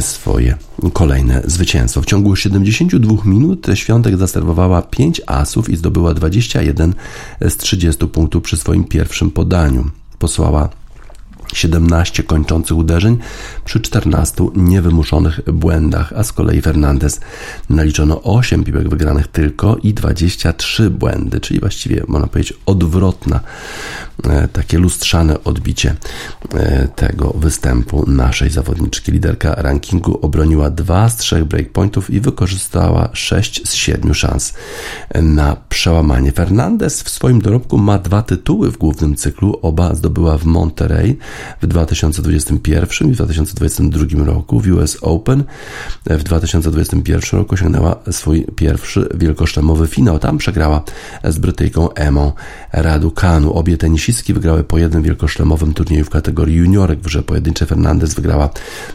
[0.00, 0.56] swoje
[0.92, 2.02] kolejne zwycięstwo.
[2.02, 6.94] W ciągu 72 minut Świątek zaserwowała 5 asów i zdobyła 21
[7.40, 9.90] z 30 punktów przy swoim pierwszym podaniu.
[10.18, 10.68] Posłała
[11.54, 13.18] 17 kończących uderzeń
[13.64, 17.20] przy 14 niewymuszonych błędach, a z kolei Fernandez
[17.70, 23.40] naliczono 8 piłek wygranych tylko i 23 błędy, czyli właściwie można powiedzieć odwrotna,
[24.24, 25.94] e, takie lustrzane odbicie
[26.54, 29.12] e, tego występu naszej zawodniczki.
[29.12, 34.54] Liderka rankingu obroniła 2 z 3 breakpointów i wykorzystała 6 z 7 szans
[35.22, 36.32] na przełamanie.
[36.32, 41.18] Fernandez w swoim dorobku ma dwa tytuły w głównym cyklu, oba zdobyła w Monterey
[41.60, 45.44] w 2021 i w 2022 roku w US Open.
[46.06, 50.18] W 2021 roku osiągnęła swój pierwszy wielkoszlemowy finał.
[50.18, 50.82] Tam przegrała
[51.24, 52.32] z Brytyjką Emą
[52.72, 53.52] Raducanu.
[53.52, 56.98] Obie tenisistki wygrały po jednym wielkoszlemowym turnieju w kategorii juniorek.
[56.98, 58.50] W grze pojedynczej Fernandez wygrała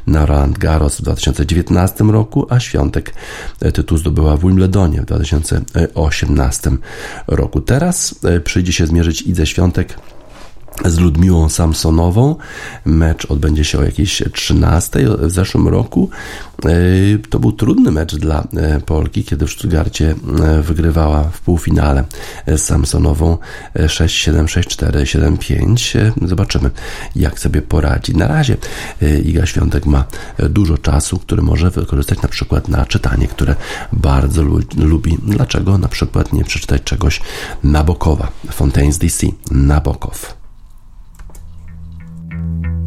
[0.07, 3.13] na Roland Garros w 2019 roku, a Świątek
[3.73, 6.71] tytuł zdobyła w Wimbledonie w 2018
[7.27, 7.61] roku.
[7.61, 9.97] Teraz przyjdzie się zmierzyć Idze Świątek
[10.85, 12.35] z Ludmiłą Samsonową.
[12.85, 16.09] Mecz odbędzie się o jakiejś 13 w zeszłym roku.
[16.65, 16.69] E,
[17.29, 22.03] to był trudny mecz dla e, Polki, kiedy w Stuttgarcie e, wygrywała w półfinale
[22.47, 23.37] z Samsonową
[23.75, 26.11] 6-7, 6-4, 7-5.
[26.27, 26.71] Zobaczymy,
[27.15, 28.15] jak sobie poradzi.
[28.15, 28.57] Na razie
[29.25, 30.03] Iga Świątek ma
[30.49, 33.55] dużo czasu, który może wykorzystać na przykład na czytanie, które
[33.93, 34.43] bardzo
[34.77, 35.17] lubi.
[35.27, 37.21] Dlaczego na przykład nie przeczytać czegoś
[37.63, 40.42] Nabokowa, Fontaine's DC, Nabokow.
[42.33, 42.82] I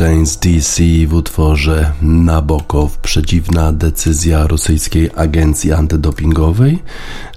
[0.00, 2.98] Fontaines DC w utworze Nabokow.
[2.98, 6.78] Przedziwna decyzja rosyjskiej agencji antydopingowej.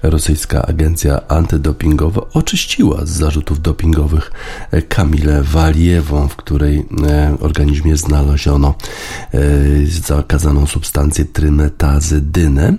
[0.04, 4.32] Rosyjska agencja antydopingowa oczyściła z zarzutów dopingowych
[4.88, 8.74] Kamilę Waliewą, w której e, organizmie znaleziono
[9.34, 9.40] e,
[9.86, 12.74] zakazaną substancję trymetazydynę.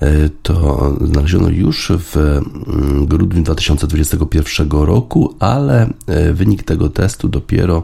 [0.00, 5.88] E, to znaleziono już w mm, grudniu 2021 roku, ale
[6.32, 7.82] wynik tego testu dopiero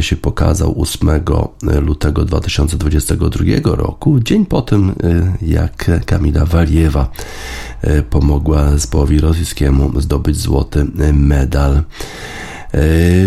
[0.00, 1.10] się pokazał 8
[1.62, 4.94] lutego 2022 roku, dzień po tym,
[5.42, 7.10] jak Kamila Waliewa
[8.10, 11.82] pomogła zespołowi rosyjskiemu zdobyć złoty medal.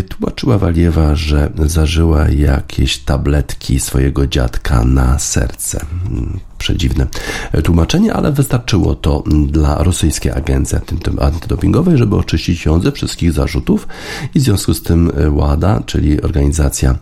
[0.09, 5.85] Tłumaczyła Waliewa, że zażyła jakieś tabletki swojego dziadka na serce
[6.57, 7.07] przedziwne
[7.63, 10.77] tłumaczenie, ale wystarczyło to dla rosyjskiej agencji
[11.21, 13.87] antydopingowej, żeby oczyścić ją ze wszystkich zarzutów
[14.35, 16.95] i w związku z tym WADA, czyli organizacja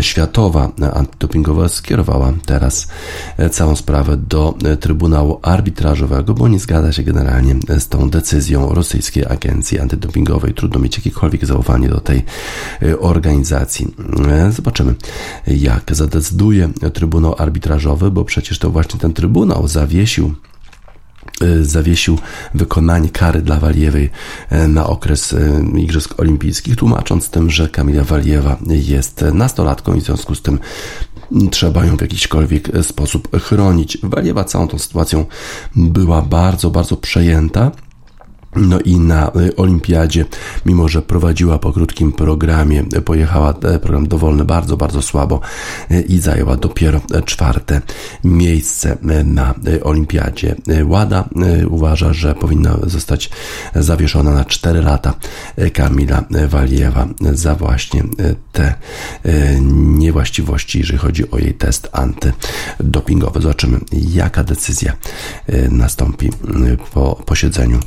[0.00, 2.88] światowa antydopingowa skierowała teraz
[3.50, 9.80] całą sprawę do Trybunału Arbitrażowego, bo nie zgadza się generalnie z tą decyzją rosyjskiej agencji
[9.80, 10.54] antydopingowej.
[10.54, 12.24] Trudno mieć jakiekolwiek zaufanie do tej
[13.00, 13.94] organizacji.
[14.50, 14.94] Zobaczymy,
[15.46, 20.34] jak zadecyduje Trybunał Arbitrażowy, bo przecież to właśnie ten Trybunał zawiesił
[21.42, 22.18] y, zawiesił
[22.54, 24.10] wykonanie kary dla Waliewej
[24.52, 30.04] y, na okres y, Igrzysk Olimpijskich, tłumacząc tym, że Kamila Waliewa jest nastolatką i w
[30.04, 30.58] związku z tym
[31.50, 33.98] trzeba ją w jakiśkolwiek sposób chronić.
[34.02, 35.26] Waliewa całą tą sytuacją
[35.76, 37.70] była bardzo, bardzo przejęta.
[38.56, 40.24] No i na y, olimpiadzie,
[40.66, 45.40] mimo że prowadziła po krótkim programie, pojechała e, program dowolny bardzo, bardzo słabo
[45.90, 47.80] e, i zajęła dopiero czwarte
[48.24, 50.54] miejsce e, na olimpiadzie.
[50.84, 51.28] Łada
[51.70, 53.30] uważa, że powinna zostać
[53.74, 55.14] zawieszona na 4 lata
[55.72, 58.04] Kamila Waliewa za właśnie
[58.52, 58.74] te
[59.98, 63.40] niewłaściwości, jeżeli chodzi o jej test antydopingowy.
[63.40, 64.92] Zobaczymy, jaka decyzja
[65.70, 66.30] nastąpi
[66.94, 67.80] po posiedzeniu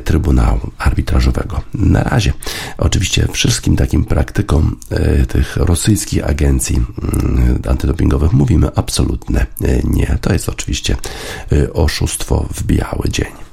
[0.00, 1.62] Trybunału Arbitrażowego.
[1.74, 2.32] Na razie,
[2.78, 10.18] oczywiście, wszystkim takim praktykom e, tych rosyjskich agencji mm, antydopingowych mówimy absolutne e, nie.
[10.20, 10.96] To jest oczywiście
[11.52, 13.45] e, oszustwo w biały dzień.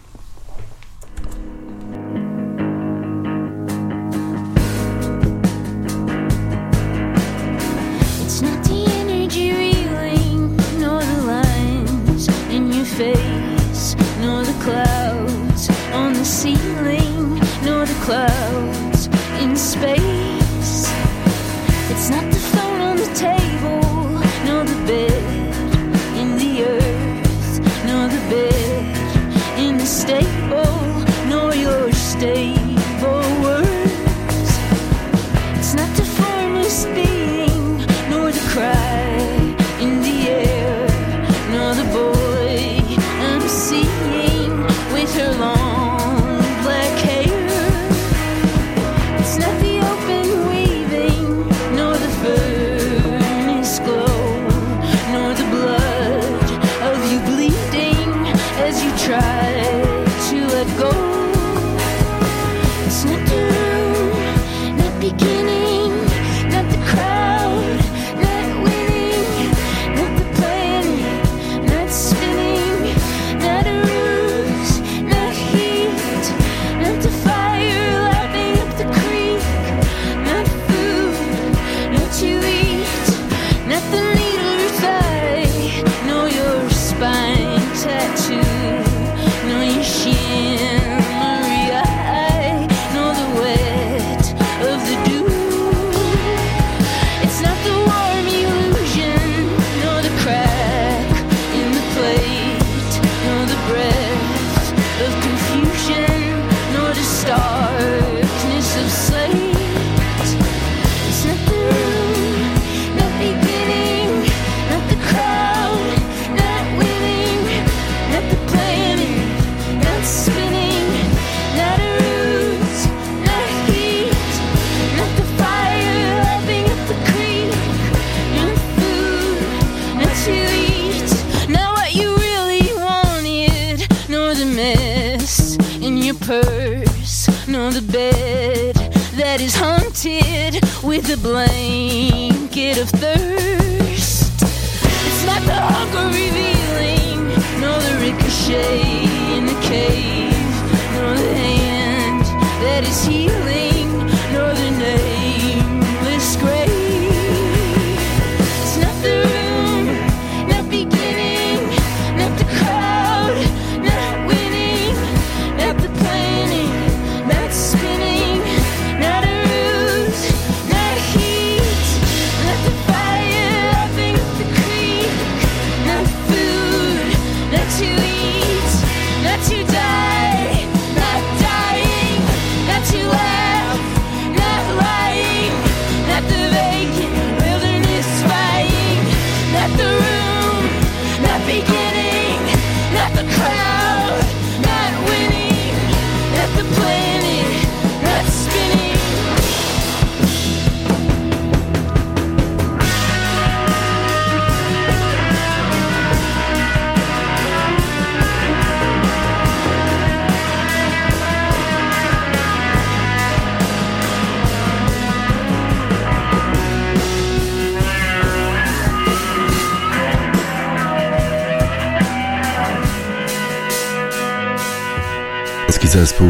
[225.94, 226.28] Zespół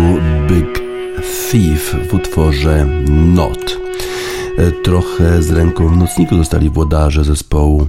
[0.48, 0.82] Big
[1.52, 3.78] Thief w utworze Not.
[4.58, 7.88] E, trochę z ręką w nocniku zostali włodarze zespołu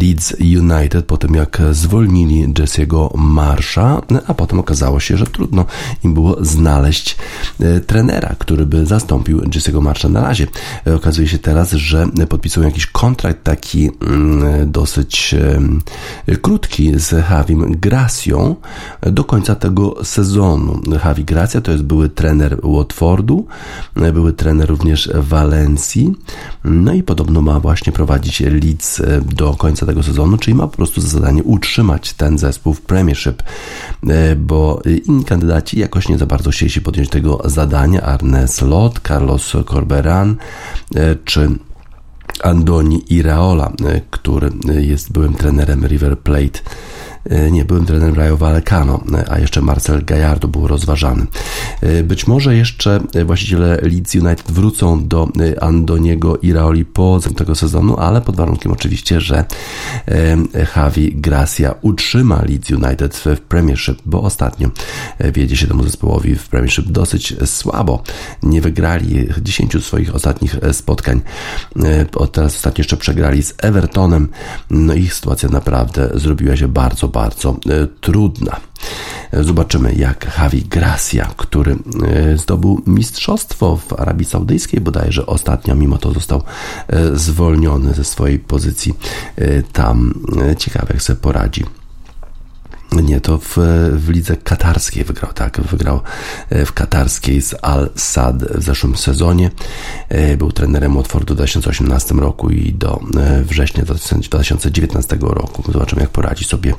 [0.00, 5.64] Leeds United po tym jak zwolnili Jesse'ego Marsha, a potem okazało się, że trudno
[6.04, 7.16] im było znaleźć
[7.60, 10.46] e, trenera, który by zastąpił Jesse'ego Marsha na razie.
[10.86, 15.34] E, okazuje się teraz, że podpisują jakiś kontrakt taki mm, dosyć
[16.42, 18.56] krótki z Javim Gracią
[19.02, 20.80] do końca tego sezonu.
[21.04, 23.46] Javi Gracia to jest były trener Watfordu,
[24.12, 26.14] były trener również Walencji,
[26.64, 29.02] no i podobno ma właśnie prowadzić Leeds
[29.40, 33.42] do końca tego sezonu, czyli ma po prostu za zadanie utrzymać ten zespół w Premiership,
[34.08, 38.02] e, bo inni kandydaci jakoś nie za bardzo chcieli podjąć tego zadania.
[38.02, 40.36] Arne Slot, Carlos Corberan
[40.94, 41.50] e, czy
[42.42, 46.60] Andoni Iraola, e, który jest byłym trenerem River Plate
[47.50, 51.26] nie, byłem trenerem Rayo Vallecano, e, a jeszcze Marcel Gallardo był rozważany.
[51.80, 55.28] E, być może jeszcze właściciele Leeds United wrócą do
[55.60, 59.44] Andoniego i Raoli po tego sezonu, ale pod warunkiem oczywiście, że
[60.76, 64.70] Javi Gracia utrzyma Leeds United w Premiership, bo ostatnio
[65.32, 68.02] wiedzie się temu zespołowi w Premiership dosyć słabo.
[68.42, 71.20] Nie wygrali 10 swoich ostatnich spotkań.
[72.32, 74.28] Teraz ostatnio jeszcze przegrali z Evertonem.
[74.70, 78.56] No ich sytuacja naprawdę zrobiła się bardzo, bardzo e, trudna.
[79.32, 81.76] Zobaczymy, jak Javi Gracia, który
[82.08, 86.42] e, zdobył mistrzostwo w Arabii Saudyjskiej, bodajże ostatnio, mimo to został
[86.88, 88.94] e, zwolniony ze swojej pozycji
[89.72, 90.14] tam.
[90.58, 91.64] Ciekawe, jak sobie poradzi
[92.92, 93.56] nie, to w,
[93.92, 96.00] w lidze katarskiej wygrał, tak, wygrał
[96.50, 99.50] e, w katarskiej z Al-Sad w zeszłym sezonie.
[100.08, 105.72] E, był trenerem Watfordu w 2018 roku i do e, września 2019 roku.
[105.72, 106.74] Zobaczymy, jak poradzi sobie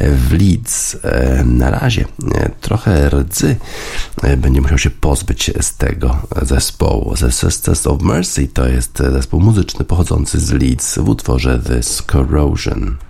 [0.00, 0.96] w Leeds.
[1.44, 2.04] Na razie
[2.60, 3.56] trochę rdzy
[4.36, 7.14] będzie musiał się pozbyć z tego zespołu.
[7.16, 13.07] The Sisters of Mercy to jest zespół muzyczny pochodzący z Leeds w utworze This Corrosion.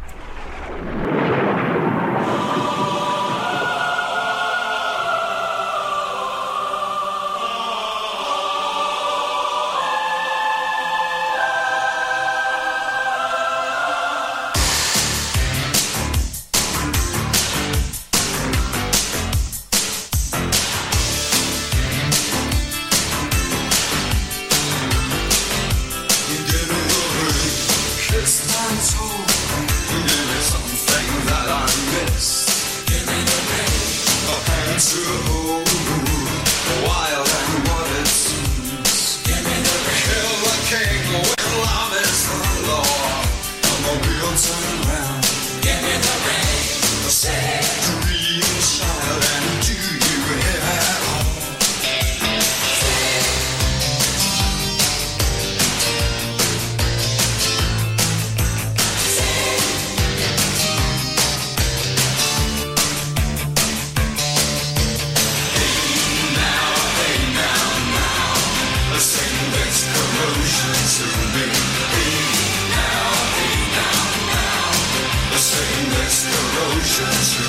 [76.98, 77.47] Jesus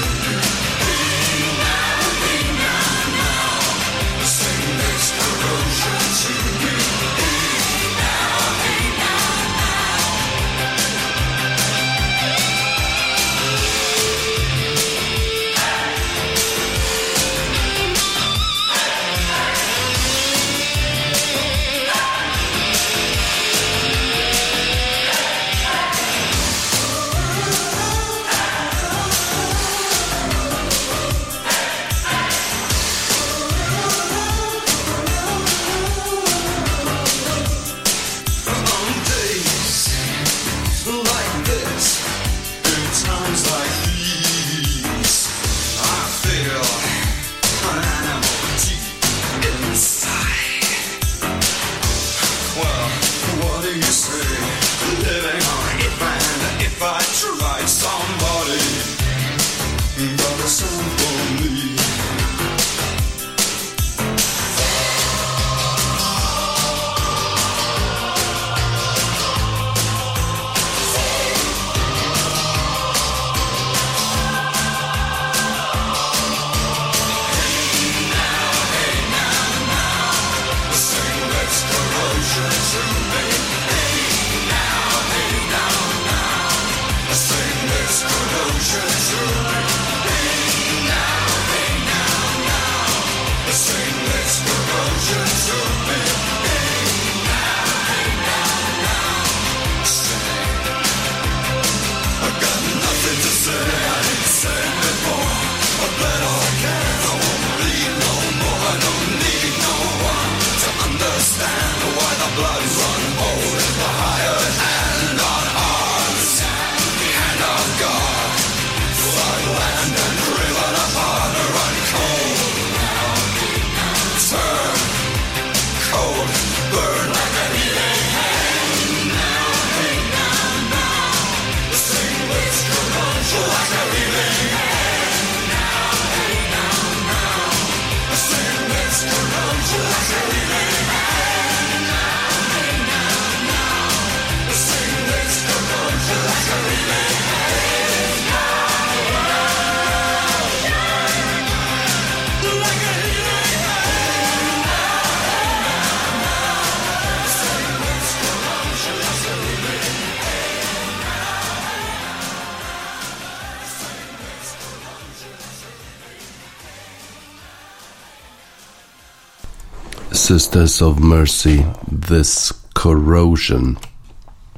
[170.29, 173.79] Sisters of Mercy, This Corrosion.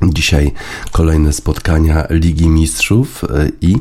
[0.03, 0.51] Dzisiaj
[0.91, 3.27] kolejne spotkania Ligi Mistrzów e,
[3.61, 3.79] i e,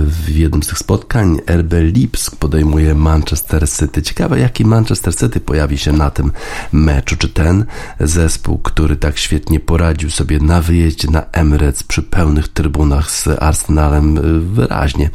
[0.00, 4.02] w jednym z tych spotkań RB Lipsk podejmuje Manchester City.
[4.02, 6.32] Ciekawe, jaki Manchester City pojawi się na tym
[6.72, 7.16] meczu.
[7.16, 7.64] Czy ten
[8.00, 14.18] zespół, który tak świetnie poradził sobie na wyjeździe na Emirates przy pełnych trybunach z Arsenalem
[14.18, 15.10] e, wyraźnie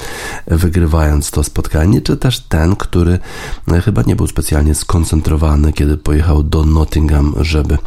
[0.47, 3.19] wygrywając to spotkanie, czy też ten, który
[3.85, 7.77] chyba nie był specjalnie skoncentrowany, kiedy pojechał do Nottingham, żeby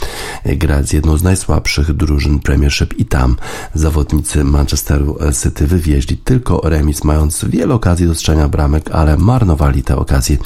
[0.44, 3.36] grać z jedną z najsłabszych drużyn Premiership i tam
[3.74, 9.96] zawodnicy Manchesteru City wywieźli tylko remis, mając wiele okazji do strzelania bramek, ale marnowali te
[9.96, 10.36] okazje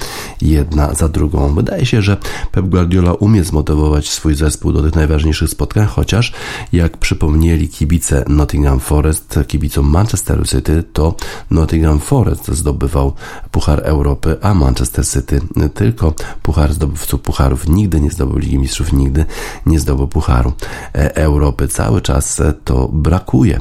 [0.42, 1.54] jedna za drugą.
[1.54, 2.16] Wydaje się, że
[2.52, 6.32] Pep Guardiola umie zmotywować swój zespół do tych najważniejszych spotkań, chociaż
[6.72, 11.14] jak przypomnieli kibice Nottingham Forest, kibicom Manchesteru City, to
[11.50, 13.12] Nottingham Forest zdobywał
[13.50, 15.40] Puchar Europy, a Manchester City
[15.74, 17.68] tylko Puchar zdobywców Pucharów.
[17.68, 19.24] Nigdy nie zdobył Ligi Mistrzów, nigdy
[19.66, 20.52] nie zdobył Pucharu
[20.94, 23.60] e, Europy cały czas to brakuje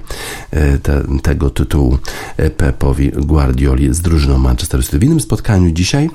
[0.51, 1.97] e, te, tego tytułu
[2.37, 4.99] e, Pepowi Guardioli z drużyną Manchester City.
[4.99, 6.09] W innym spotkaniu dzisiaj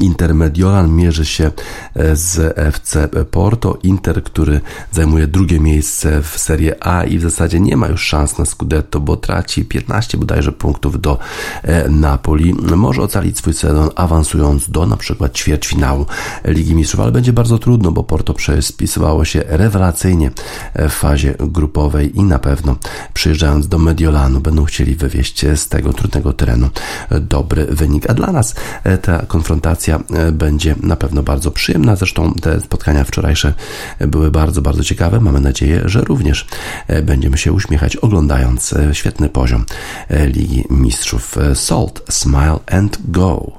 [0.00, 1.50] Inter Mediolan mierzy się
[1.94, 3.78] e, z FC Porto.
[3.82, 4.60] Inter, który
[4.92, 9.00] zajmuje drugie miejsce w Serie A i w zasadzie nie ma już szans na Scudetto,
[9.00, 11.18] bo traci 15 bodajże punktów do
[11.62, 12.54] e, Napoli.
[12.54, 16.06] Może ocalić swój sezon awansując do na przykład ćwierćfinału
[16.44, 20.30] Ligi Mistrzów, ale będzie bardzo trudno, bo Porto spisywało się rewelacyjnie
[20.74, 22.76] e, w fazie grupowej i na pewno
[23.14, 26.70] przyjeżdżając do Mediolanu będą chcieli wywieźć z tego trudnego terenu
[27.20, 28.10] dobry wynik.
[28.10, 28.54] A dla nas
[29.02, 29.69] ta konfrontacja
[30.14, 31.96] e, będzie na pewno bardzo przyjemna.
[31.96, 33.54] Zresztą te spotkania wczorajsze
[34.00, 35.20] były bardzo, bardzo ciekawe.
[35.20, 36.46] Mamy nadzieję, że również
[36.88, 39.64] e, będziemy się uśmiechać oglądając e, świetny poziom
[40.10, 41.36] Ligi Mistrzów.
[41.54, 43.52] Salt, Smile and Go.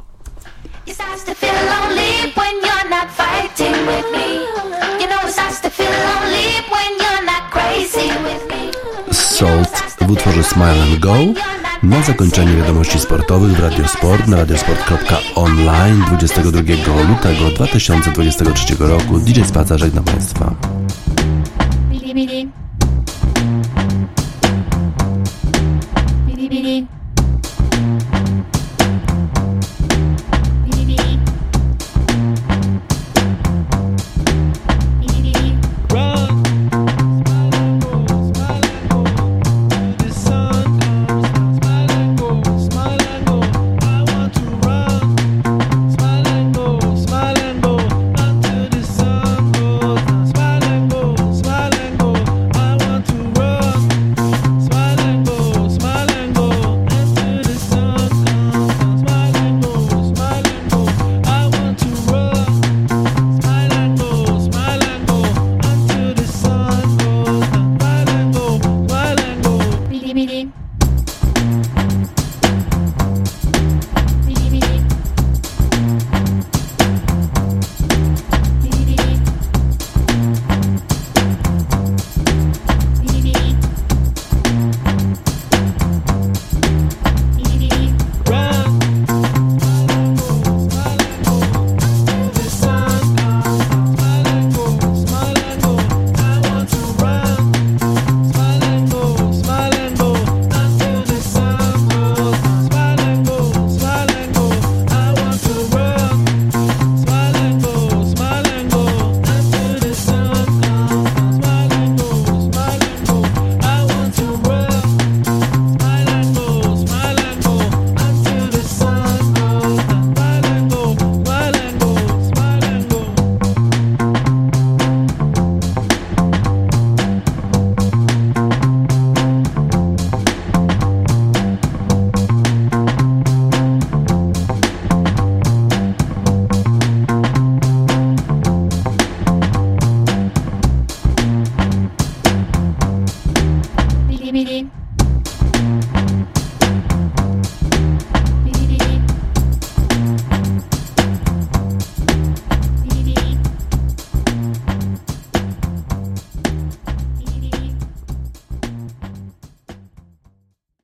[9.11, 11.15] Salt w utworze Smile and Go
[11.83, 16.59] na zakończenie wiadomości sportowych w Radiosport na radiosport.online 22
[17.09, 19.19] lutego 2023 roku.
[19.19, 20.55] DJ Spaca żegna Państwa.